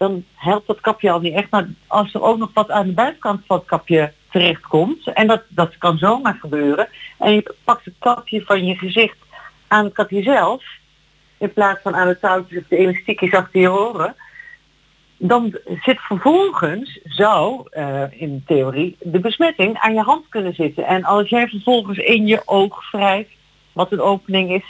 [0.00, 1.50] dan helpt dat kapje al niet echt.
[1.50, 5.42] Maar als er ook nog wat aan de buitenkant van het kapje terechtkomt, en dat,
[5.48, 6.88] dat kan zomaar gebeuren,
[7.18, 9.16] en je pakt het kapje van je gezicht
[9.68, 10.64] aan het kapje zelf,
[11.38, 14.14] in plaats van aan de touwtjes of de elastiekjes achter je oren,
[15.16, 20.86] dan zit vervolgens, zou eh, in theorie, de besmetting aan je hand kunnen zitten.
[20.86, 23.30] En als jij vervolgens in je oog wrijft,
[23.72, 24.64] wat een opening is,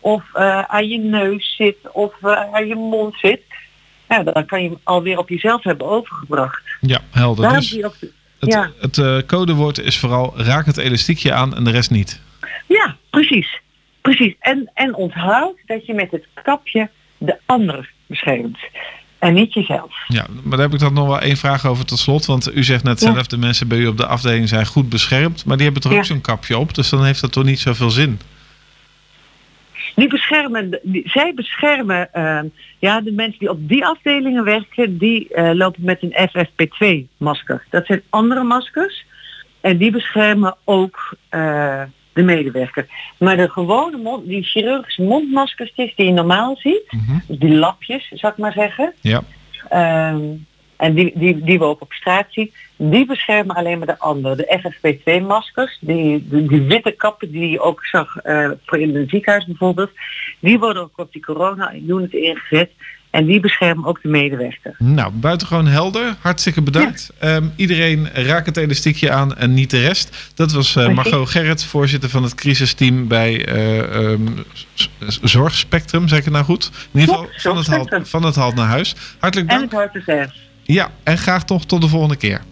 [0.00, 3.42] of eh, aan je neus zit, of eh, aan je mond zit,
[4.08, 6.62] ja, dan kan je hem alweer op jezelf hebben overgebracht.
[6.80, 7.42] Ja, helder.
[7.42, 7.96] Daarom Dus ook
[8.38, 12.20] het, het eh, codewoord is vooral raak het elastiekje aan en de rest niet.
[12.66, 13.60] Ja, precies.
[14.00, 14.34] Precies.
[14.40, 16.88] En, en onthoud dat je met het kapje
[17.18, 18.58] de ander beschermt.
[19.18, 19.94] En niet jezelf.
[20.06, 22.26] Ja, maar daar heb ik dan nog wel één vraag over tot slot.
[22.26, 23.12] Want u zegt net Ja.
[23.12, 25.44] zelf, de mensen bij u op de afdeling zijn goed beschermd.
[25.44, 25.98] Maar die hebben toch Ja.
[25.98, 26.74] ook zo'n kapje op.
[26.74, 28.20] Dus dan heeft dat toch niet zoveel zin.
[29.98, 32.40] Die beschermen, die, zij beschermen, eh,
[32.78, 37.64] ja, de mensen die op die afdelingen werken, die eh, lopen met een FFP2-masker.
[37.70, 39.04] Dat zijn andere maskers.
[39.60, 41.82] En die beschermen ook eh,
[42.12, 42.86] de medewerker.
[43.18, 46.82] Maar de gewone mond, die chirurgische mondmaskers die je normaal ziet,
[47.26, 49.22] dus die lapjes, zou ik maar zeggen, Ja.
[49.68, 50.20] Ehm,
[50.78, 54.36] en die, die, die we ook op straat zien, die beschermen alleen maar de anderen.
[54.36, 59.10] De FFP2-maskers, die, die, die witte kappen die je ook zag eh, voor in het
[59.10, 59.90] ziekenhuis bijvoorbeeld,
[60.40, 62.70] die worden ook op die corona-unit ingezet.
[63.10, 64.74] En die beschermen ook de medewerker.
[64.78, 66.16] Nou, buitengewoon helder.
[66.20, 67.10] Hartstikke bedankt.
[67.18, 70.32] Ehm, iedereen raak het elastiekje aan en niet de rest.
[70.34, 73.78] Dat was eh, Margot Gerrit, voorzitter van het crisisteam bij eh,
[74.12, 74.20] ehm,
[74.74, 76.08] z- z- Zorgspectrum.
[76.08, 76.70] Zeg ik het nou goed?
[76.92, 78.94] In ieder geval van het, halt, van het halt naar huis.
[79.18, 79.70] Hartelijk En dank.
[79.70, 80.32] het hart reserve.
[80.70, 82.42] Ja, en graag toch tot de volgende keer.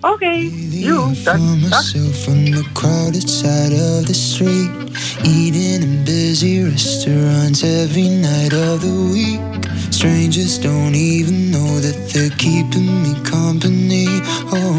[0.00, 1.56] Oké, joe, dag, dag.
[1.60, 4.70] myself from the crowded side of the street,
[5.22, 9.40] eating in busy restaurants every night of the week.
[9.88, 14.22] Strangers don't even know that they're keeping me company.
[14.50, 14.76] Oh.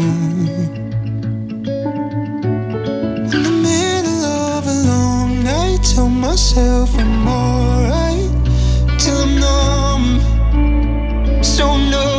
[3.30, 8.30] In the middle of a long night, tell myself I'm alright
[8.98, 10.20] till I'm numb,
[11.42, 12.09] so numb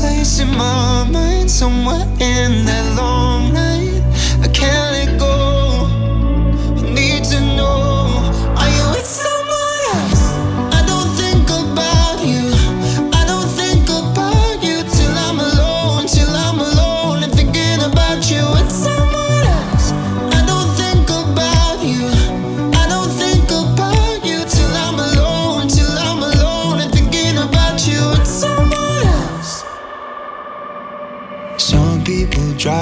[0.00, 3.69] place in my mind, somewhere in that long night.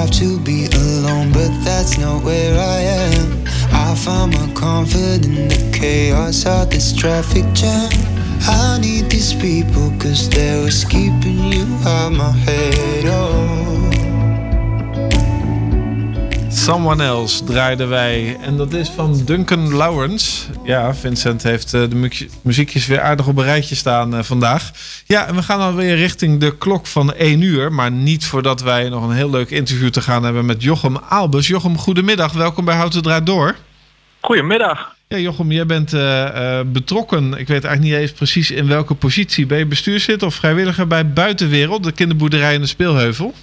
[0.09, 3.43] Drive to be alone, but that's not where I am.
[3.71, 7.89] I find my comfort in the chaos of this traffic jam.
[8.41, 13.05] I need these people, cause they're what's keeping you out my head.
[13.07, 13.78] Oh.
[16.69, 18.37] Someone Else draaiden wij.
[18.41, 20.45] En dat is van Duncan Lawrence.
[20.63, 24.71] Ja, Vincent heeft eh, de mu- muziekjes weer aardig op een rijtje staan eh, vandaag.
[25.05, 27.71] Ja, en we gaan alweer richting de klok van 1 uur.
[27.71, 31.47] Maar niet voordat wij nog een heel leuk interview te gaan hebben met Jochem Aalbus.
[31.47, 32.33] Jochem, goedemiddag.
[32.33, 33.55] Welkom bij Houten Draait Door.
[34.19, 34.95] Goedemiddag.
[35.07, 37.23] Ja, Jochem, jij bent eh, betrokken.
[37.25, 39.45] Ik weet eigenlijk niet eens precies in welke positie.
[39.45, 43.33] Ben je bestuurslid of vrijwilliger bij Buitenwereld, de kinderboerderij in de Speelheuvel?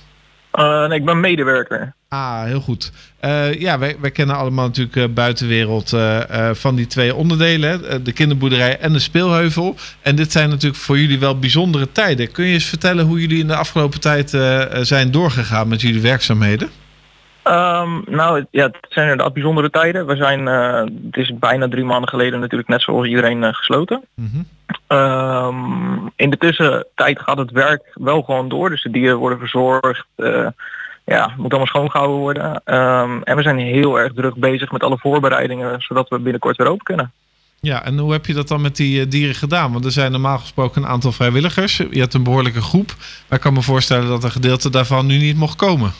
[0.88, 1.94] Nee, ik ben medewerker.
[2.16, 2.92] Ah, heel goed.
[3.20, 8.04] Eh, ja, wij, wij kennen allemaal natuurlijk eh, buitenwereld eh, van die twee onderdelen.
[8.04, 9.76] De kinderboerderij en de speelheuvel.
[10.02, 12.32] En dit zijn natuurlijk voor jullie wel bijzondere tijden.
[12.32, 14.30] Kun je eens vertellen hoe jullie in de afgelopen tijd
[14.80, 16.68] zijn doorgegaan met jullie werkzaamheden?
[17.42, 20.06] Ehm, nou, het- ja, het zijn inderdaad bijzondere tijden.
[20.06, 24.02] We zijn, het is bijna drie maanden geleden natuurlijk net zoals iedereen gesloten.
[24.86, 25.56] Ehm,
[26.16, 28.70] in de tussentijd gaat het werk wel gewoon door.
[28.70, 30.06] Dus de dieren worden verzorgd.
[31.06, 32.62] Ja, het moet allemaal schoongehouden worden.
[32.64, 36.66] Ehm, en we zijn heel erg druk bezig met alle voorbereidingen, zodat we binnenkort weer
[36.66, 37.12] open kunnen.
[37.60, 39.72] Ja, en hoe heb je dat dan met die eh, dieren gedaan?
[39.72, 41.76] Want er zijn normaal gesproken een aantal vrijwilligers.
[41.76, 42.86] Je hebt een behoorlijke groep.
[43.28, 45.92] Maar ik kan me voorstellen dat een gedeelte daarvan nu niet mocht komen.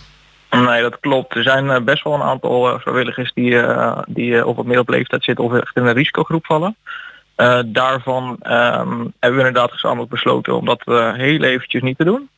[0.51, 1.35] Nee, dat klopt.
[1.37, 3.63] Er zijn eh, best wel een aantal eh, vrijwilligers die,
[4.07, 6.77] die op leeftijd zitten of echt in een risicogroep vallen.
[7.67, 10.83] Daarvan ehm, hebben we inderdaad gezamenlijk besloten om dat
[11.17, 12.29] heel eventjes niet te doen.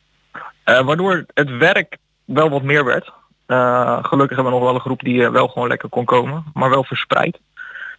[0.64, 1.96] Waardoor het werk
[2.34, 3.12] wel wat meer werd.
[3.46, 6.44] Eh, gelukkig hebben we nog wel een groep die eh, wel gewoon lekker kon komen,
[6.54, 7.38] maar wel verspreid.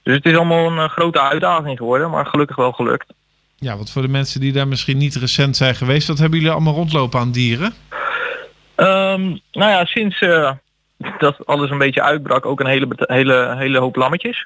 [0.03, 3.13] Dus het is allemaal een eh, grote uitdaging geworden, maar gelukkig wel gelukt.
[3.55, 6.53] Ja, want voor de mensen die daar misschien niet recent zijn geweest, wat hebben jullie
[6.53, 7.73] allemaal rondlopen aan dieren?
[8.75, 9.21] Ehm,
[9.51, 10.19] nou ja, sinds
[11.17, 14.45] dat alles een beetje uitbrak, ook een hele, hele, hele hoop lammetjes.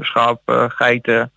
[0.00, 1.32] Schaap, eh, geiten,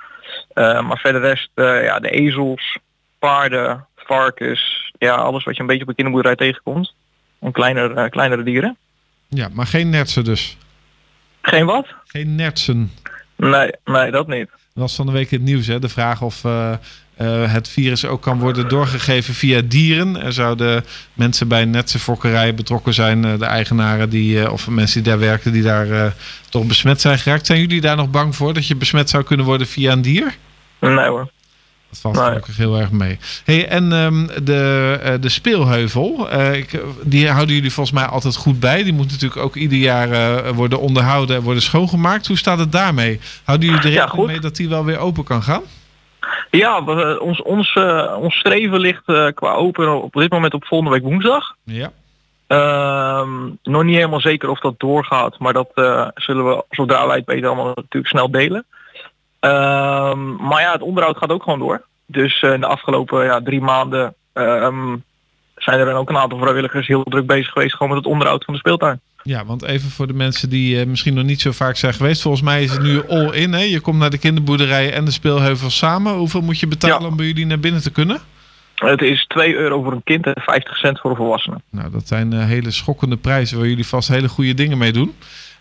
[0.54, 1.50] maar verder de rest,
[1.86, 2.78] ja, de ezels,
[3.20, 6.94] paarden, varkens, ja, alles wat je een beetje op een kinderboerderij tegenkomt.
[7.40, 8.78] En kleinere, eh, kleinere dieren.
[9.28, 10.58] Ja, maar geen nertsen dus.
[11.42, 11.88] Geen wat?
[12.06, 12.92] Geen nertsen.
[13.36, 14.50] Nee, nee, dat niet.
[14.50, 15.80] Dat was van de week in het nieuws, hè?
[15.80, 16.72] De vraag of eh,
[17.16, 20.22] eh, het virus ook kan worden doorgegeven via dieren.
[20.24, 25.22] Er zouden mensen bij netse fokkerijen betrokken zijn, de eigenaren die, of mensen die daar
[25.22, 26.14] werken, die daar
[26.50, 27.46] toch besmet zijn geraakt.
[27.46, 30.36] Zijn jullie daar nog bang voor dat je besmet zou kunnen worden via een dier?
[30.80, 31.32] Nee hoor.
[31.90, 33.20] Dat valt gelukkig heel erg mee.
[33.46, 38.36] Hey, en ehm, de, eh, de speelheuvel, eh, ik, die houden jullie volgens mij altijd
[38.36, 38.84] goed bij.
[38.84, 42.28] Die moet natuurlijk ook ieder jaar eh, worden onderhouden en worden schoongemaakt.
[42.28, 43.20] Hoe staat het daarmee?
[43.44, 45.62] Houden jullie er rekening mee dat die wel weer open kan gaan?
[46.52, 47.78] Ja, we, ons, ons,
[48.20, 51.56] ons streven ligt qua open op dit moment op volgende week woensdag.
[51.64, 51.92] Ja.
[52.48, 53.30] Ehm,
[53.64, 55.70] nog niet helemaal zeker of dat doorgaat, maar dat
[56.16, 58.66] zullen we zodra wij het weten allemaal natuurlijk snel delen.
[59.40, 61.86] Ehm, maar ja, het onderhoud gaat ook gewoon door.
[62.06, 64.96] Dus eh, in de afgelopen ja, drie maanden ehm,
[65.56, 68.46] zijn er dan ook een aantal vrijwilligers heel druk bezig geweest gewoon met het onderhoud
[68.46, 69.00] van de speeltuin.
[69.24, 72.22] Ja, want even voor de mensen die eh, misschien nog niet zo vaak zijn geweest.
[72.22, 73.54] Volgens mij is het nu all in.
[73.54, 73.62] Hè?
[73.62, 76.14] Je komt naar de kinderboerderij en de speelheuvel samen.
[76.14, 78.20] Hoeveel moet je betalen om bij jullie naar binnen te kunnen?
[78.76, 81.62] Het is 2 euro voor een kind en 50 cent voor een volwassene.
[81.72, 85.16] Nou, dat zijn eh, hele schokkende prijzen waar jullie vast hele goede dingen mee doen.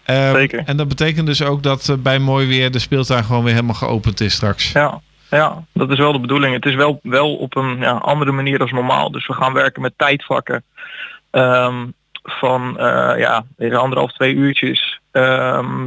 [0.09, 0.63] Ehm, Zeker.
[0.65, 3.75] En dat betekent dus ook dat eh, bij mooi weer de speeltuin gewoon weer helemaal
[3.75, 4.73] geopend is straks.
[4.73, 5.01] Ja,
[5.31, 6.55] ja, dat is wel de bedoeling.
[6.55, 9.11] Het is wel, wel op een ja, andere manier dan normaal.
[9.11, 10.65] Dus we gaan werken met tijdvakken
[11.31, 11.87] ehm,
[12.23, 15.01] van eh, ja, anderhalf, twee uurtjes.
[15.11, 15.87] Ehm,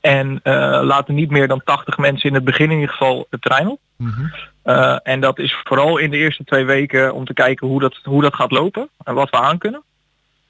[0.00, 3.42] en eh, laten niet meer dan 80 mensen in het begin in ieder geval het
[3.42, 3.80] terrein op.
[4.62, 8.00] Eh, en dat is vooral in de eerste twee weken om te kijken hoe dat,
[8.02, 9.82] hoe dat gaat lopen en wat we aan kunnen.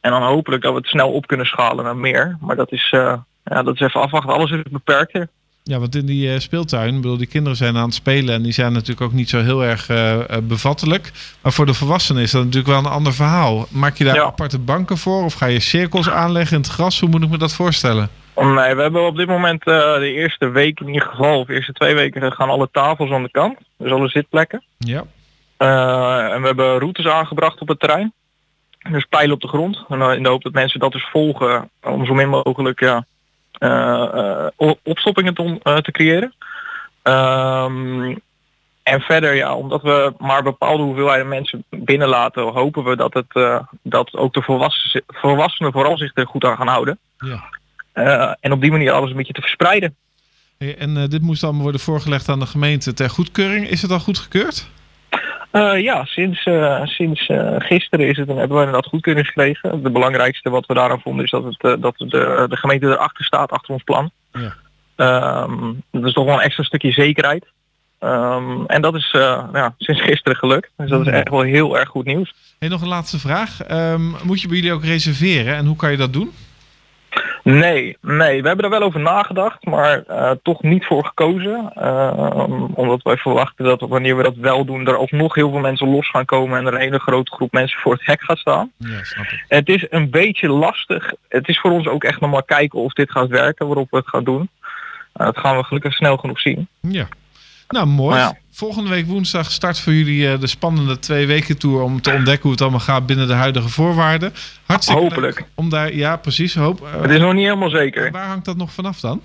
[0.01, 2.37] En dan hopelijk dat we het snel op kunnen schalen naar meer.
[2.41, 4.33] Maar dat is, eh, ja, dat is even afwachten.
[4.33, 5.29] Alles is beperkt hier.
[5.63, 8.53] Ja, want in die eh, speeltuin, bedoel, die kinderen zijn aan het spelen en die
[8.53, 11.13] zijn natuurlijk ook niet zo heel erg eh, bevattelijk.
[11.43, 13.67] Maar voor de volwassenen is dat natuurlijk wel een ander verhaal.
[13.71, 17.01] Maak je daar aparte banken voor of ga je cirkels aanleggen in het gras?
[17.01, 18.09] Hoe moet ik me dat voorstellen?
[18.35, 21.73] Nee, we hebben op dit moment de eerste week in ieder geval, of de eerste
[21.73, 23.59] twee weken gaan alle tafels aan de kant.
[23.79, 24.63] Dus alle zitplekken.
[24.79, 25.05] Ja.
[25.57, 28.13] En we hebben routes aangebracht op het terrein.
[28.91, 29.85] Dus pijlen op de grond.
[29.89, 33.05] En eh, in de hoop dat mensen dat dus volgen om zo min mogelijk ja,
[33.53, 36.35] eh, eh, opstoppingen te, te creëren.
[37.03, 38.17] Ehm,
[38.83, 44.17] en verder, ja, omdat we maar bepaalde hoeveelheden mensen binnenlaten, hopen we dat, het, dat
[44.17, 46.99] ook de volwassenen, volwassenen vooral zich er goed aan gaan houden.
[47.19, 47.49] Ja.
[48.41, 49.97] En op die manier alles een beetje te verspreiden.
[50.59, 53.69] Hey, en dit moest allemaal worden voorgelegd aan de gemeente ter goedkeuring.
[53.69, 54.69] Is het al goedgekeurd?
[55.51, 59.71] Eh, ja, sinds, eh, sinds eh, gisteren is het, hebben we inderdaad goedkeuring gekregen.
[59.71, 63.51] Het belangrijkste wat we daaraan vonden is dat, het, dat de, de gemeente erachter staat,
[63.51, 64.11] achter ons plan.
[64.33, 64.55] Ja.
[64.97, 67.47] Ehm, dat is toch wel een extra stukje zekerheid.
[67.99, 70.71] Ehm, en dat is ja, sinds gisteren gelukt.
[70.77, 72.35] Dus dat is echt wel heel erg goed nieuws.
[72.59, 73.63] Hey, nog een laatste vraag.
[73.63, 76.33] Ehm, moet je bij jullie ook reserveren en hoe kan je dat doen?
[77.43, 81.71] Nee, nee, we hebben er wel over nagedacht, maar eh, toch niet voor gekozen.
[81.75, 85.89] Ehm, omdat wij verwachten dat wanneer we dat wel doen, er alsnog heel veel mensen
[85.89, 88.73] los gaan komen en er een hele grote groep mensen voor het hek gaat staan.
[88.77, 89.45] Ja, snap ik.
[89.49, 91.13] Het is een beetje lastig.
[91.29, 93.97] Het is voor ons ook echt nog maar kijken of dit gaat werken, waarop we
[93.97, 94.51] het gaan doen.
[95.13, 96.69] Eh, dat gaan we gelukkig snel genoeg zien.
[96.81, 97.09] Ja.
[97.69, 98.17] Nou, mooi.
[98.17, 98.37] Ja.
[98.51, 102.43] Volgende week woensdag start voor jullie eh, de spannende twee weken tour om te ontdekken
[102.43, 104.33] hoe het allemaal gaat binnen de huidige voorwaarden.
[104.67, 105.39] Hartstikke Hopelijk.
[105.39, 106.55] leuk om daar, ja, precies.
[106.55, 106.81] Hoop.
[106.95, 108.11] eh, Het is nog niet helemaal zeker.
[108.11, 109.21] Waar hangt dat nog vanaf dan?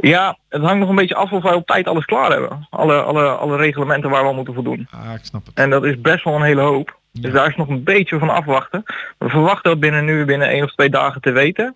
[0.00, 2.66] Ja, het hangt nog een beetje af of wij op tijd alles klaar hebben.
[2.70, 4.88] Alle, alle, alle reglementen waar we aan moeten voldoen.
[4.90, 5.54] Ah, ik snap het.
[5.54, 6.98] En dat is best wel een hele hoop.
[7.12, 8.82] Dus daar is nog een beetje van afwachten.
[9.18, 11.74] We verwachten dat binnen nu binnen één of twee dagen te weten.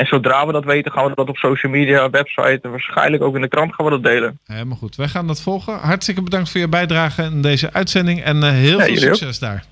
[0.00, 3.34] En zodra we dat weten gaan we dat op social media, website en waarschijnlijk ook
[3.34, 4.38] in de krant gaan we dat delen.
[4.46, 4.96] Helemaal goed.
[4.96, 5.78] Wij gaan dat volgen.
[5.78, 8.22] Hartstikke bedankt voor je bijdrage in deze uitzending.
[8.22, 9.00] En eh, heel Ja, veel ook.
[9.00, 9.64] succes daar.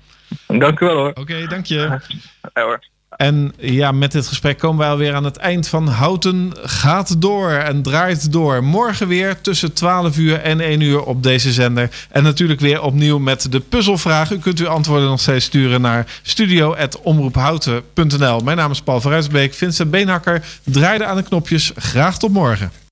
[0.47, 1.11] Dank u wel hoor.
[1.13, 1.99] Oké, dank je.
[2.53, 2.79] Ja, hoor.
[3.23, 7.51] En ja, met dit gesprek komen wij alweer aan het eind van Houten gaat door
[7.51, 8.63] en draait door.
[8.63, 11.89] Morgen weer tussen 12 uur en 1 uur op deze zender.
[12.09, 14.31] En natuurlijk weer opnieuw met de puzzelvraag.
[14.31, 18.39] U kunt uw antwoorden nog steeds sturen naar studio.omroephouten.nl.
[18.39, 19.23] Mijn naam is Paul van.
[19.51, 21.71] Vincent Beenhakker draaide aan de knopjes.
[21.75, 22.88] Graag tot morgen.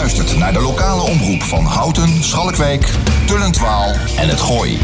[0.00, 2.94] Luistert naar de lokale omroep van Houten, Schalkwijk,
[3.26, 4.78] Tullentwaal en het Gooi.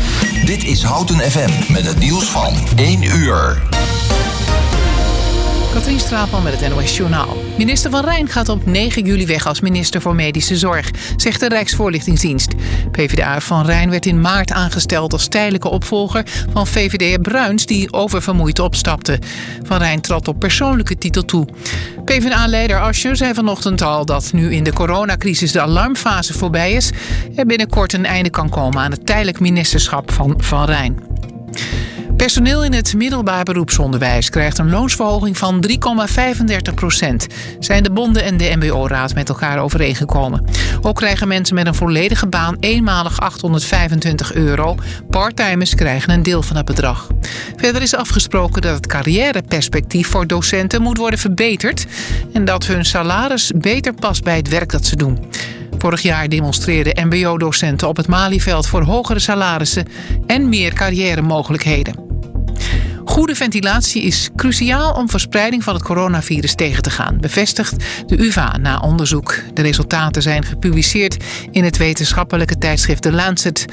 [0.44, 3.62] Dit is Houten FM met het nieuws van 1 uur.
[5.76, 7.36] Katrien Straatman met het NOS Journaal.
[7.58, 11.48] Minister Van Rijn gaat op 9 juli weg als minister voor Medische Zorg, zegt de
[11.48, 12.54] Rijksvoorlichtingsdienst.
[12.90, 18.58] PvdA Van Rijn werd in maart aangesteld als tijdelijke opvolger van VVD'er Bruins, die oververmoeid
[18.58, 19.18] opstapte.
[19.62, 21.46] Van Rijn trad op persoonlijke titel toe.
[22.04, 26.90] PvdA-leider Ascher zei vanochtend al dat nu in de coronacrisis de alarmfase voorbij is,
[27.34, 30.98] er binnenkort een einde kan komen aan het tijdelijk ministerschap van Van Rijn.
[32.16, 35.64] Personeel in het middelbaar beroepsonderwijs krijgt een loonsverhoging van
[36.68, 37.26] 3,35 procent.
[37.58, 40.44] Zijn de bonden en de MBO-raad met elkaar overeengekomen.
[40.80, 44.74] Ook krijgen mensen met een volledige baan eenmalig 825 euro.
[45.10, 47.06] Parttimers krijgen een deel van het bedrag.
[47.56, 51.86] Verder is afgesproken dat het carrièreperspectief voor docenten moet worden verbeterd.
[52.32, 55.30] En dat hun salaris beter past bij het werk dat ze doen.
[55.78, 59.86] Vorig jaar demonstreerden MBO-docenten op het Malieveld voor hogere salarissen
[60.26, 62.05] en meer carrière-mogelijkheden.
[63.04, 68.56] Goede ventilatie is cruciaal om verspreiding van het coronavirus tegen te gaan, bevestigt de UvA
[68.56, 69.34] na onderzoek.
[69.54, 73.64] De resultaten zijn gepubliceerd in het wetenschappelijke tijdschrift The Lancet.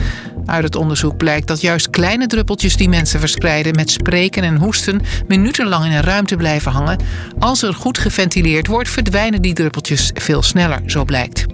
[0.46, 5.02] Uit het onderzoek blijkt dat juist kleine druppeltjes die mensen verspreiden met spreken en hoesten
[5.28, 7.00] minutenlang in een ruimte blijven hangen.
[7.40, 11.46] Als er goed geventileerd wordt, verdwijnen die druppeltjes veel sneller, zo blijkt.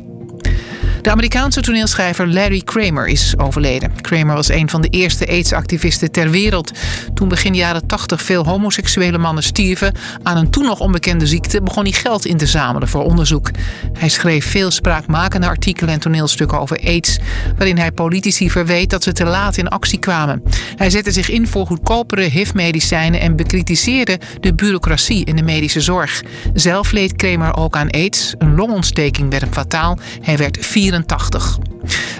[1.01, 4.01] De Amerikaanse toneelschrijver Larry Kramer is overleden.
[4.01, 6.71] Kramer was een van de eerste AIDS-activisten ter wereld.
[7.13, 9.93] Toen begin jaren 80 veel homoseksuele mannen stierven
[10.23, 13.51] aan een toen nog onbekende ziekte, begon hij geld in te zamelen voor onderzoek.
[13.93, 17.19] Hij schreef veel spraakmakende artikelen en toneelstukken over AIDS,
[17.57, 20.43] waarin hij politici verweet dat ze te laat in actie kwamen.
[20.75, 26.23] Hij zette zich in voor goedkopere HIV-medicijnen en bekritiseerde de bureaucratie in de medische zorg.
[26.53, 28.33] Zelf leed Kramer ook aan AIDS.
[28.37, 29.97] Een longontsteking werd hem fataal.
[30.21, 30.57] Hij werd
[30.89, 31.57] 84.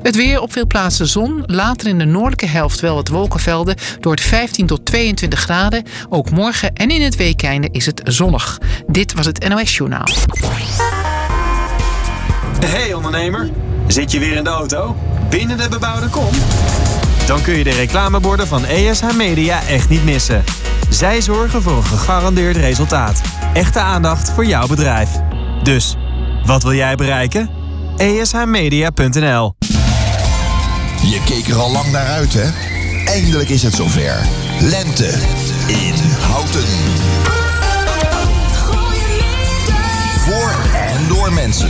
[0.02, 1.44] Het weer op veel plaatsen zon.
[1.46, 3.76] Later in de noordelijke helft wel wat wolkenvelden.
[4.00, 5.84] Door het 15 tot 22 graden.
[6.10, 8.58] Ook morgen en in het weekeinde is het zonnig.
[8.88, 10.08] Dit was het NOS Journaal.
[12.66, 13.50] Hey ondernemer,
[13.88, 14.96] zit je weer in de auto?
[15.30, 16.34] Binnen de bebouwde kom?
[17.26, 20.44] Dan kun je de reclameborden van ESH Media echt niet missen.
[20.90, 23.22] Zij zorgen voor een gegarandeerd resultaat.
[23.54, 25.10] Echte aandacht voor jouw bedrijf.
[25.64, 25.96] Dus,
[26.46, 27.59] wat wil jij bereiken?
[28.00, 29.56] ESHmedia.nl
[31.02, 32.50] Je keek er al lang naar uit, hè?
[33.06, 34.28] Eindelijk is het zover.
[34.60, 35.14] Lente
[35.68, 36.64] in Houten.
[40.18, 41.70] Voor en door mensen.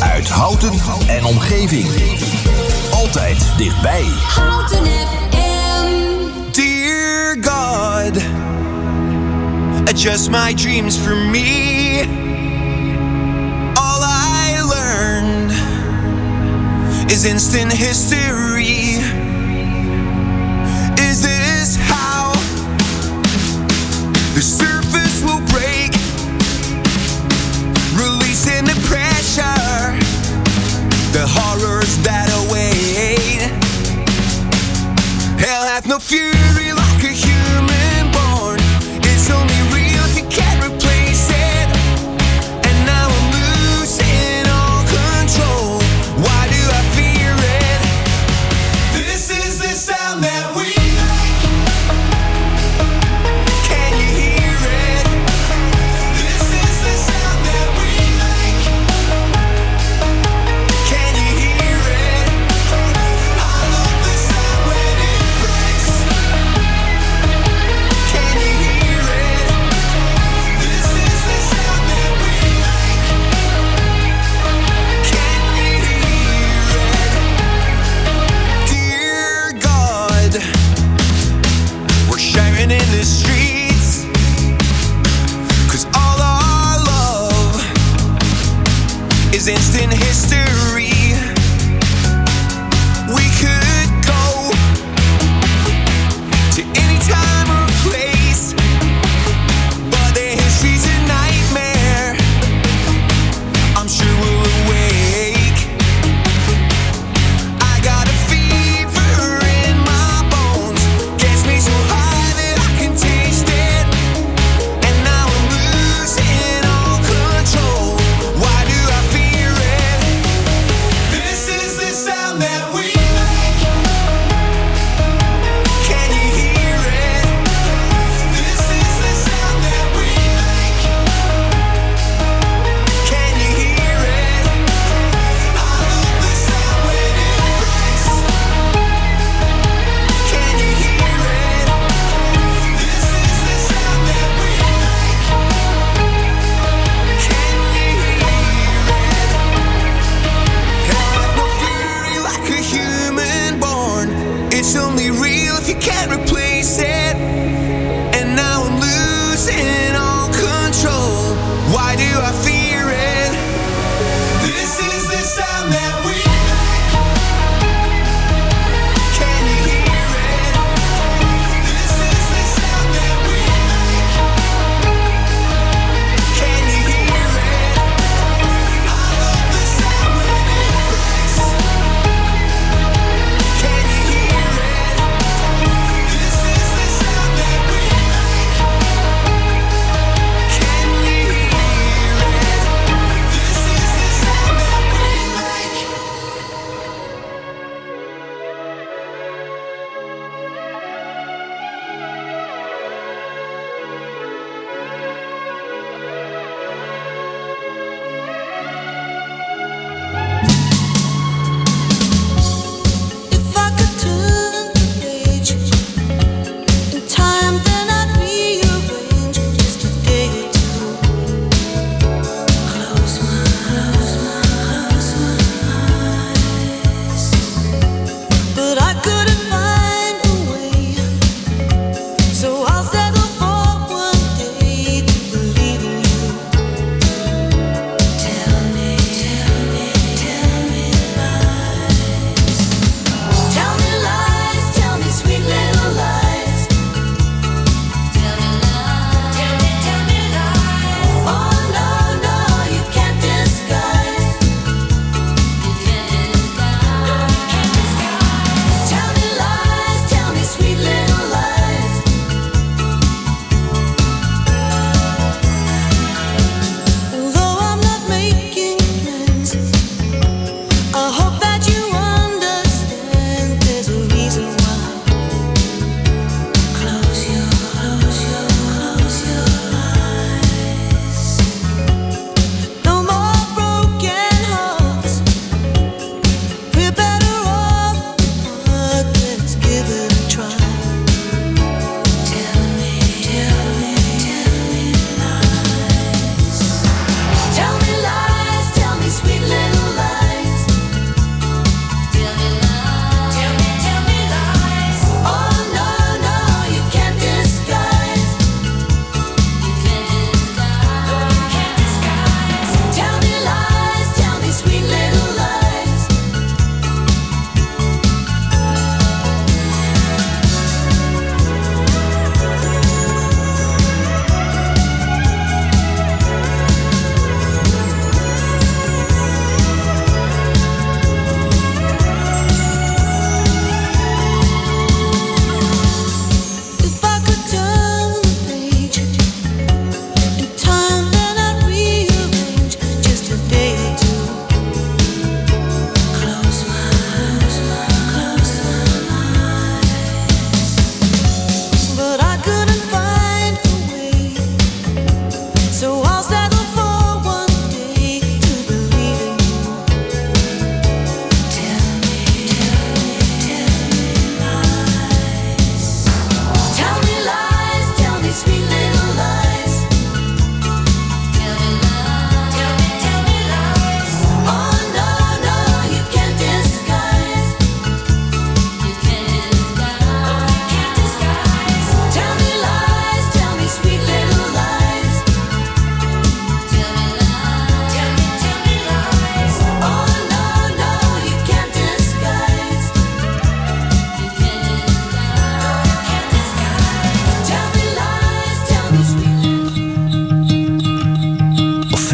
[0.00, 0.72] Uit Houten
[1.06, 1.86] en omgeving.
[2.92, 4.06] Altijd dichtbij.
[6.52, 8.22] Dear God,
[9.88, 11.67] adjust my dreams for me.
[17.10, 19.00] Is instant history.
[21.00, 22.32] Is this how
[24.34, 25.92] the surface will break?
[27.94, 29.96] Releasing the pressure,
[31.12, 33.40] the horrors that await.
[35.40, 36.72] Hell hath no fury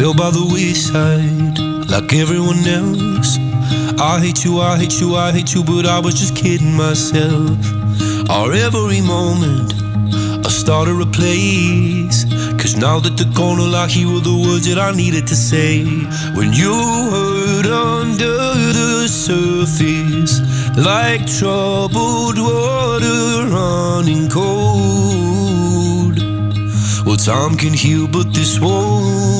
[0.05, 1.57] fell by the wayside
[1.89, 3.39] like everyone else.
[3.99, 7.57] I hate you, I hate you, I hate you, but I was just kidding myself.
[8.29, 9.73] Our every moment,
[10.47, 12.25] I started a place.
[12.61, 15.85] Cause now that the corner lock, here were the words that I needed to say.
[16.37, 16.75] When you
[17.15, 18.37] hurt under
[18.79, 20.35] the surface,
[20.77, 26.17] like troubled water running cold.
[27.07, 29.34] Well, time can heal, but this won't.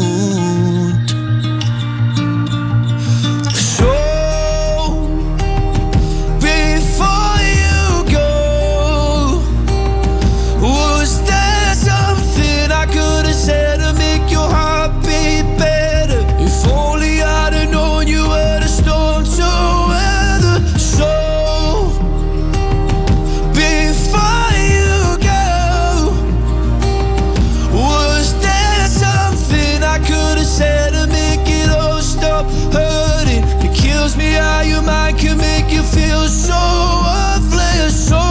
[34.85, 36.61] Mind can make you feel so
[37.07, 38.09] worthless.
[38.09, 38.23] So,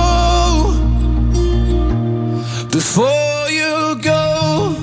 [2.72, 4.76] before you go,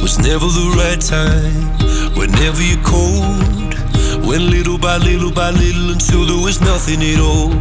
[0.00, 1.68] was never the right time.
[2.16, 3.74] Whenever you're cold,
[4.26, 7.52] went little by little by little until there was nothing at all.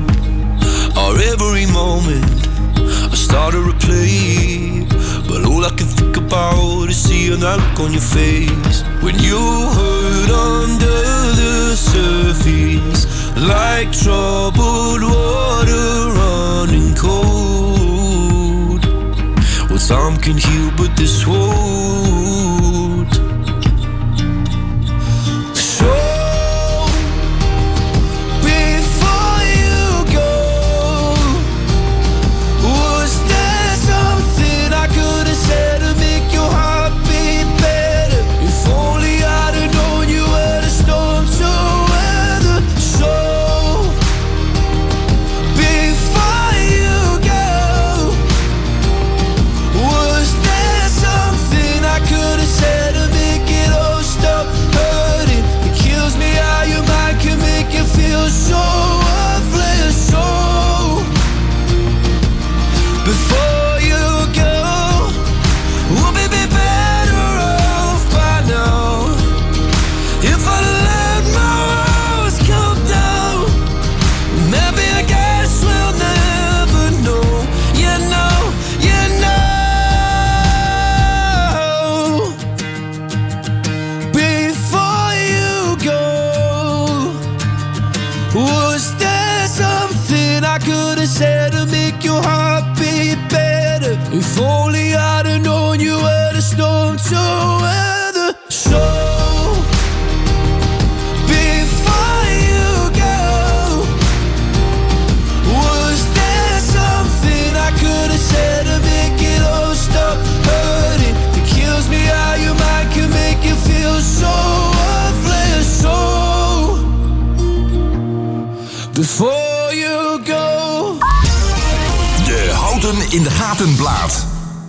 [1.01, 2.25] Or every moment,
[3.11, 4.85] I started to play.
[5.27, 9.37] But all I can think about is seeing that look on your face when you
[9.77, 11.01] hurt under
[11.41, 13.05] the surface,
[13.37, 18.85] like troubled water running cold.
[19.69, 22.20] Well, time can heal, but this won't.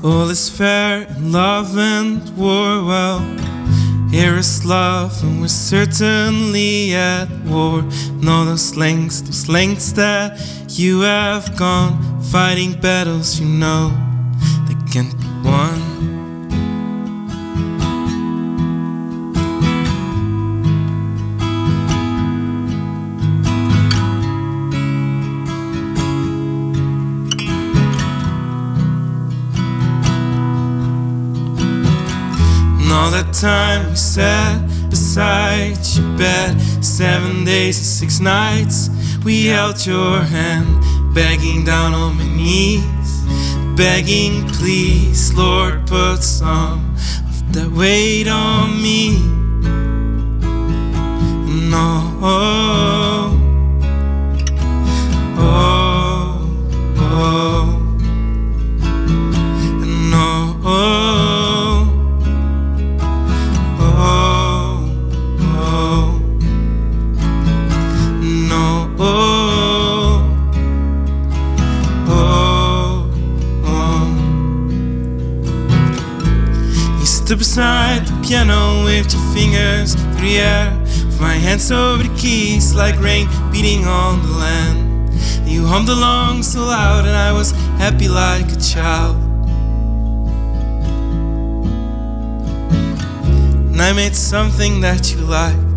[0.04, 2.84] All is fair in love and war.
[2.84, 3.20] Well,
[4.10, 7.80] here is love, and we're certainly at war.
[7.80, 14.01] And all those lengths, those lengths that you have gone, fighting battles you know
[33.12, 34.58] That time we sat
[34.88, 38.88] beside your bed, seven days and six nights,
[39.22, 40.82] we held your hand,
[41.14, 43.20] begging down on my knees,
[43.76, 46.96] begging, please, Lord, put some
[47.28, 49.18] of that weight on me.
[51.68, 52.18] No,
[77.42, 80.70] beside the piano, with your fingers through the air.
[81.20, 85.12] My hands over the keys like rain beating on the land.
[85.44, 87.50] You hummed along so loud, and I was
[87.82, 89.16] happy like a child.
[93.72, 95.71] And I made something that you liked.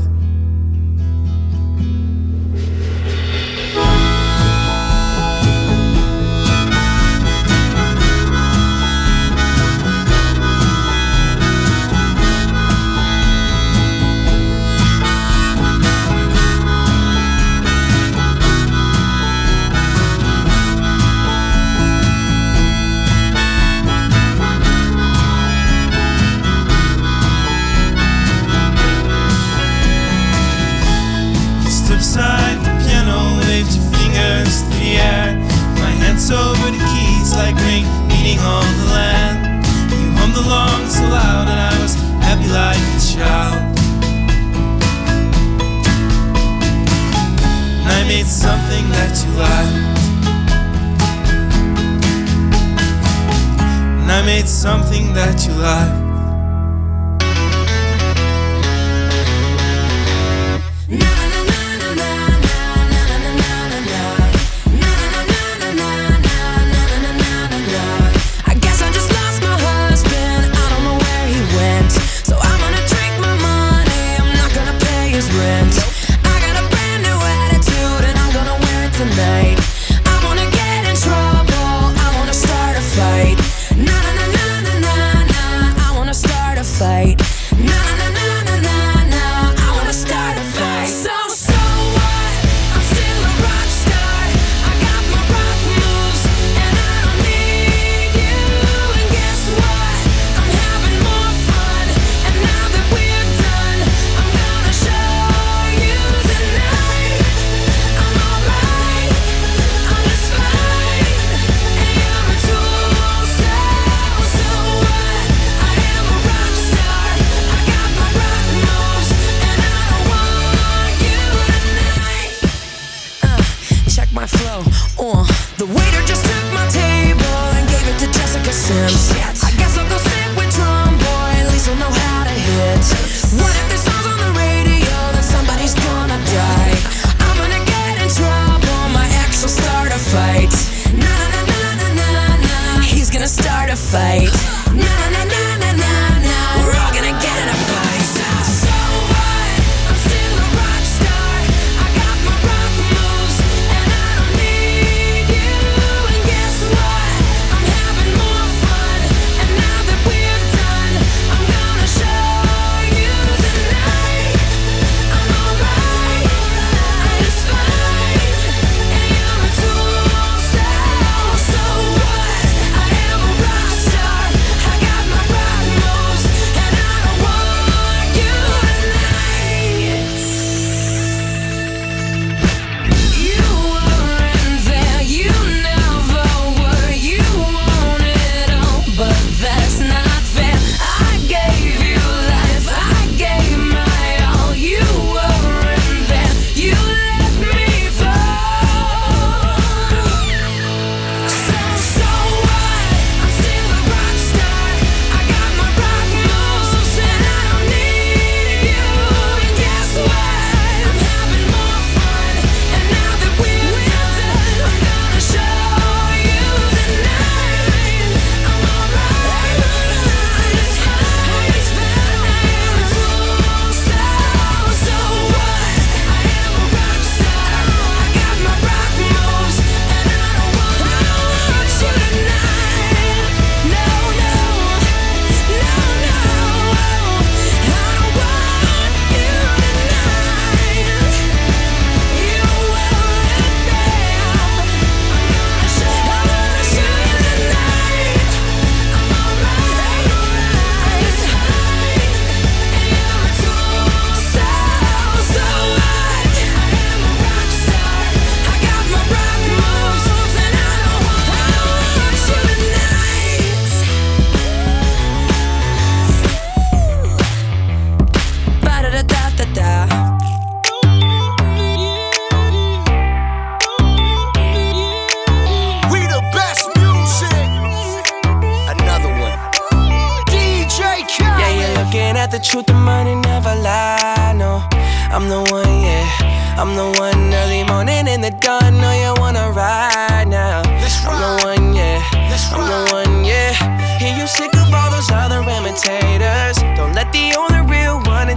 [55.25, 55.94] That you liked.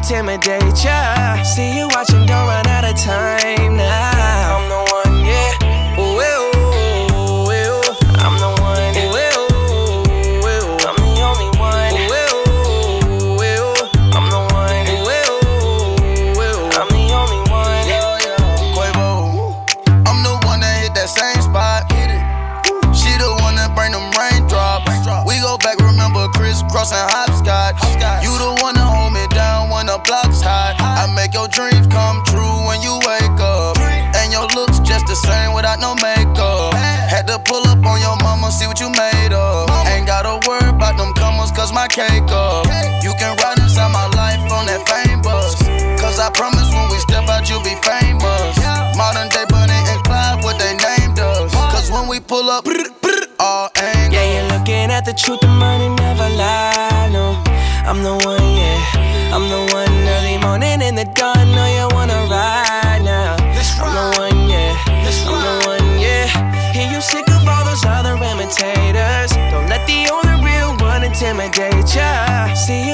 [0.09, 1.43] Intimidate ya.
[1.45, 1.89] See you
[41.99, 42.63] cake up.
[43.03, 45.59] You can ride inside my life on that fame bus.
[45.99, 48.55] Cause I promise when we step out, you'll be famous.
[48.95, 51.51] Modern day Bunny and Clyde, what they named us.
[51.75, 52.67] Cause when we pull up,
[53.41, 54.15] all angles.
[54.15, 57.11] Yeah, you're looking at the truth, the money never lie.
[57.11, 57.35] No,
[57.83, 59.35] I'm the one, yeah.
[59.35, 61.38] I'm the one early morning in the dawn.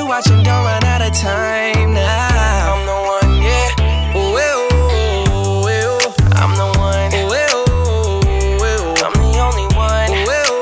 [0.05, 2.75] You watching, don't run out of time now.
[2.75, 4.17] I'm the one, yeah.
[4.17, 4.69] Ooh, ooh,
[5.33, 6.13] ooh, ooh.
[6.37, 7.11] I'm the one.
[7.15, 8.95] Ooh, ooh, ooh.
[9.01, 10.13] I'm the only one.
[10.29, 10.61] Ooh,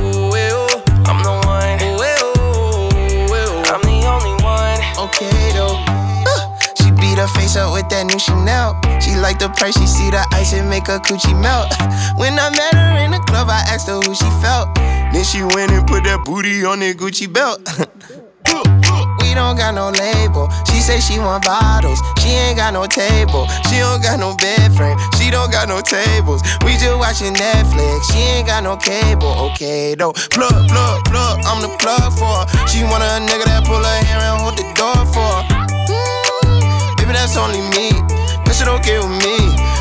[0.00, 0.68] ooh, ooh.
[1.08, 1.78] I'm the one.
[1.84, 4.80] Ooh, ooh, I'm the only one.
[5.04, 5.76] okay though.
[6.26, 8.80] Uh, She beat her face up with that new Chanel.
[9.00, 11.68] She like the price, she see the ice and make her coochie melt.
[12.18, 14.74] When I met her in the club, I asked her who she felt.
[15.12, 17.60] Then she went and put that booty on that Gucci belt.
[18.46, 20.48] We don't got no label.
[20.66, 22.00] She say she want bottles.
[22.18, 23.46] She ain't got no table.
[23.68, 24.98] She don't got no bed frame.
[25.18, 26.42] She don't got no tables.
[26.64, 28.10] We just watching Netflix.
[28.12, 29.52] She ain't got no cable.
[29.52, 30.12] Okay though.
[30.12, 31.40] Plug, plug, plug.
[31.44, 32.46] I'm the plug for her.
[32.66, 35.44] She want a nigga that pull her hair and hold the door for her.
[35.88, 37.92] Mm, baby, that's only me.
[38.42, 39.79] but That shit okay with me.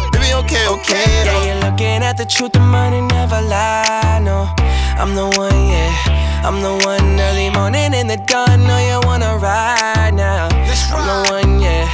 [0.50, 4.18] Okay, okay Yeah, you're looking at the truth, the money never lie.
[4.18, 4.50] No,
[4.98, 5.94] I'm the one, yeah.
[6.42, 8.66] I'm the one early morning in the dawn.
[8.66, 10.50] Know you wanna ride now.
[10.50, 11.86] I'm the one, yeah.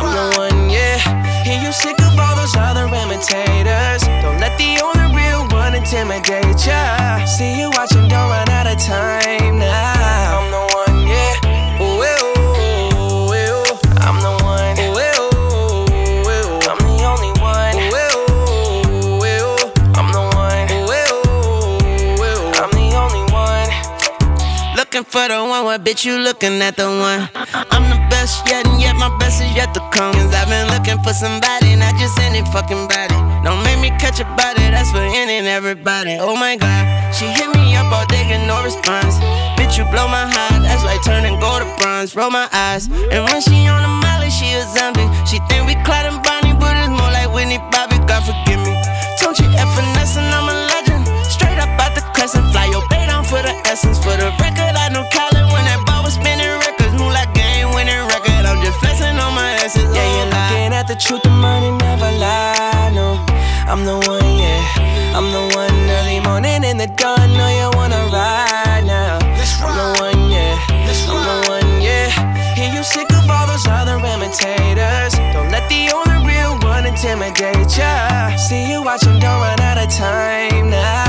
[0.00, 0.96] I'm the one, yeah.
[1.44, 4.00] Hear you sick of all those other imitators.
[4.24, 7.26] Don't let the only real one intimidate ya.
[7.26, 10.40] See you watching, don't run out of time now.
[10.40, 10.67] I'm the
[25.64, 27.28] what bitch you looking at the one?
[27.72, 30.12] I'm the best yet, and yet my best is yet to come.
[30.14, 33.18] Cause I've been looking for somebody, not just any fucking body.
[33.42, 36.18] Don't make me catch a body, that's for any and everybody.
[36.20, 39.16] Oh my god, she hit me up all day, get no response.
[39.56, 42.14] Bitch, you blow my heart, that's like turning gold to bronze.
[42.14, 45.08] Roll my eyes, and when she on the molly, she a zombie.
[45.24, 48.74] She think we Clyde and Bonnie, but it's more like Whitney Bobby, God forgive me.
[49.18, 51.02] Don't you F finesse, and I'm a legend.
[51.26, 52.84] Straight up out the crescent, fly your
[53.28, 54.00] for the essence.
[54.00, 56.96] For the record, I know Colin when that ball was spinning records.
[56.96, 58.48] Move like game winning record.
[58.48, 59.92] I'm just flexing on my essence.
[59.92, 62.90] Yeah, you're oh, looking at the truth, the money never lie.
[62.96, 63.20] No,
[63.68, 65.16] I'm the one, yeah.
[65.16, 67.28] I'm the one early morning in the dawn.
[67.36, 69.20] Know you wanna ride now.
[69.60, 70.56] I'm the one, yeah.
[70.72, 72.08] I'm the one, yeah.
[72.56, 75.12] Hear you sick of all those other imitators.
[75.36, 78.36] Don't let the only real one intimidate ya.
[78.36, 81.07] See you watching, don't run out of time now.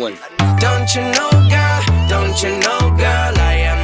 [0.00, 0.16] One.
[0.58, 1.82] Don't you know, girl?
[2.08, 3.34] Don't you know, girl?
[3.38, 3.79] I am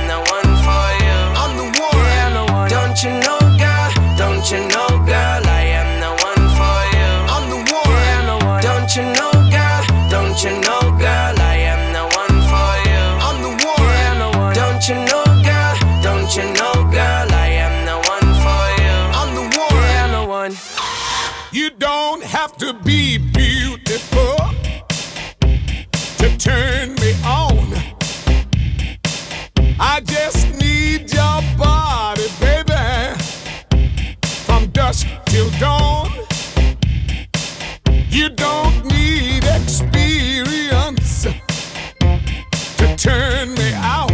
[42.96, 44.10] turn me out.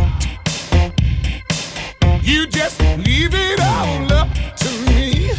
[2.23, 5.31] You just leave it all up to me.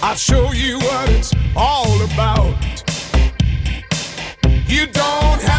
[0.00, 2.54] I'll show you what it's all about.
[4.68, 5.53] You don't have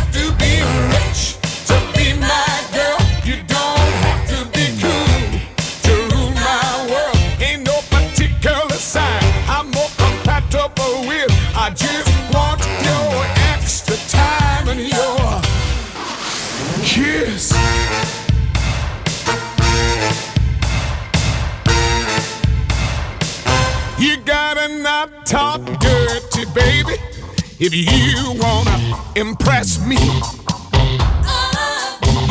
[24.68, 26.96] better not talk dirty, baby,
[27.60, 28.78] if you wanna
[29.16, 29.98] impress me.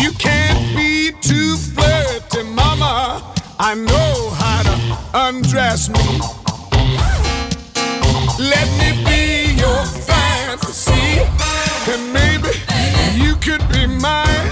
[0.02, 3.22] You can't be too flirty, mama.
[3.58, 6.20] I know how to undress me.
[8.38, 11.22] Let me be your fantasy,
[11.92, 12.50] and maybe
[13.14, 14.50] you could be mine.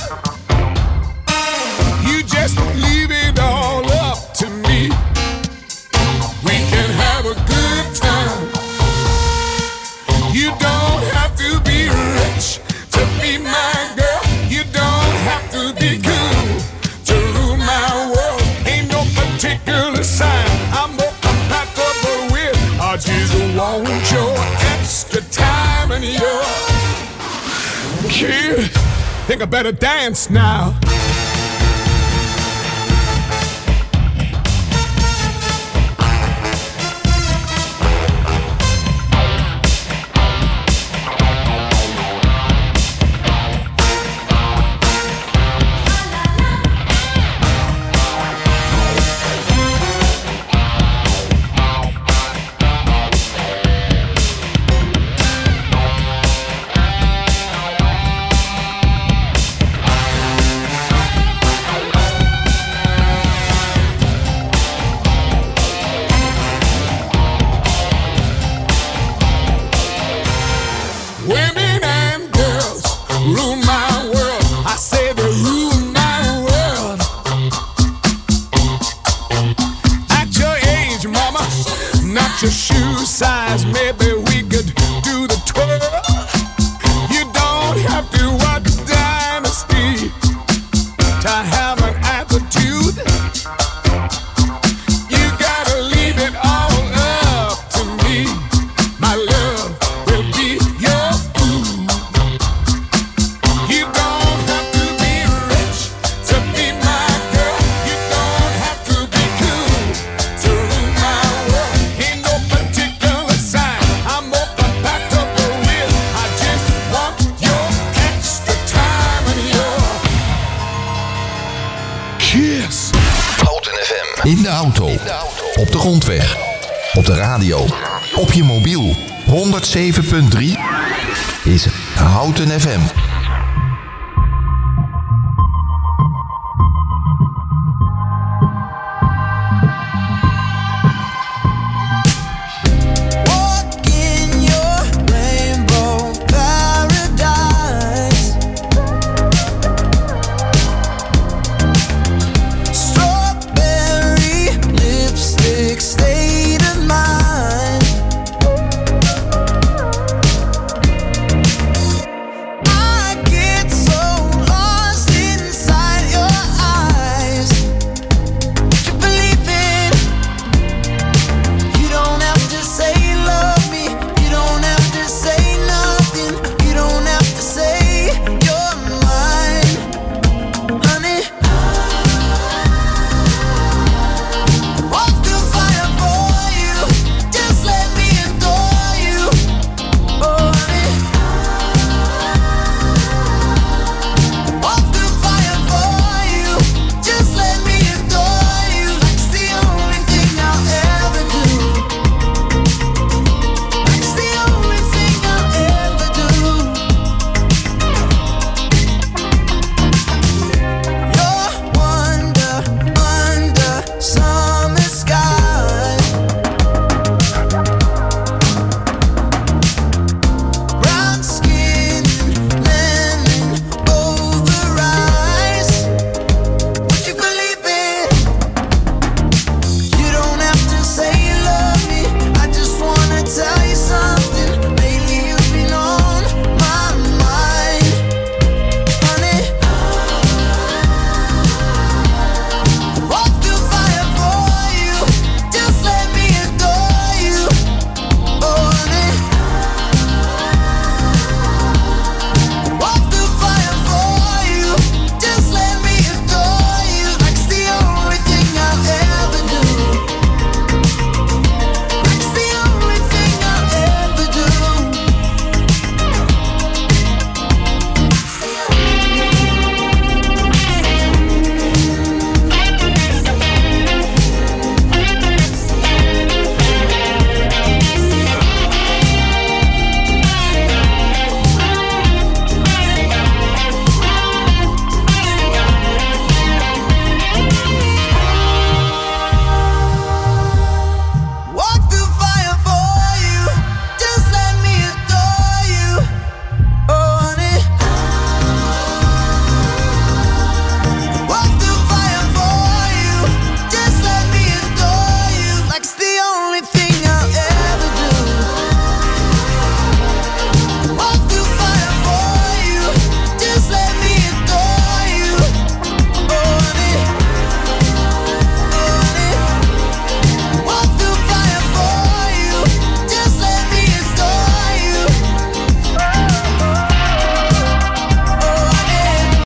[2.07, 3.32] You just leave it
[28.23, 28.71] kid.
[29.27, 30.79] Think I better dance now.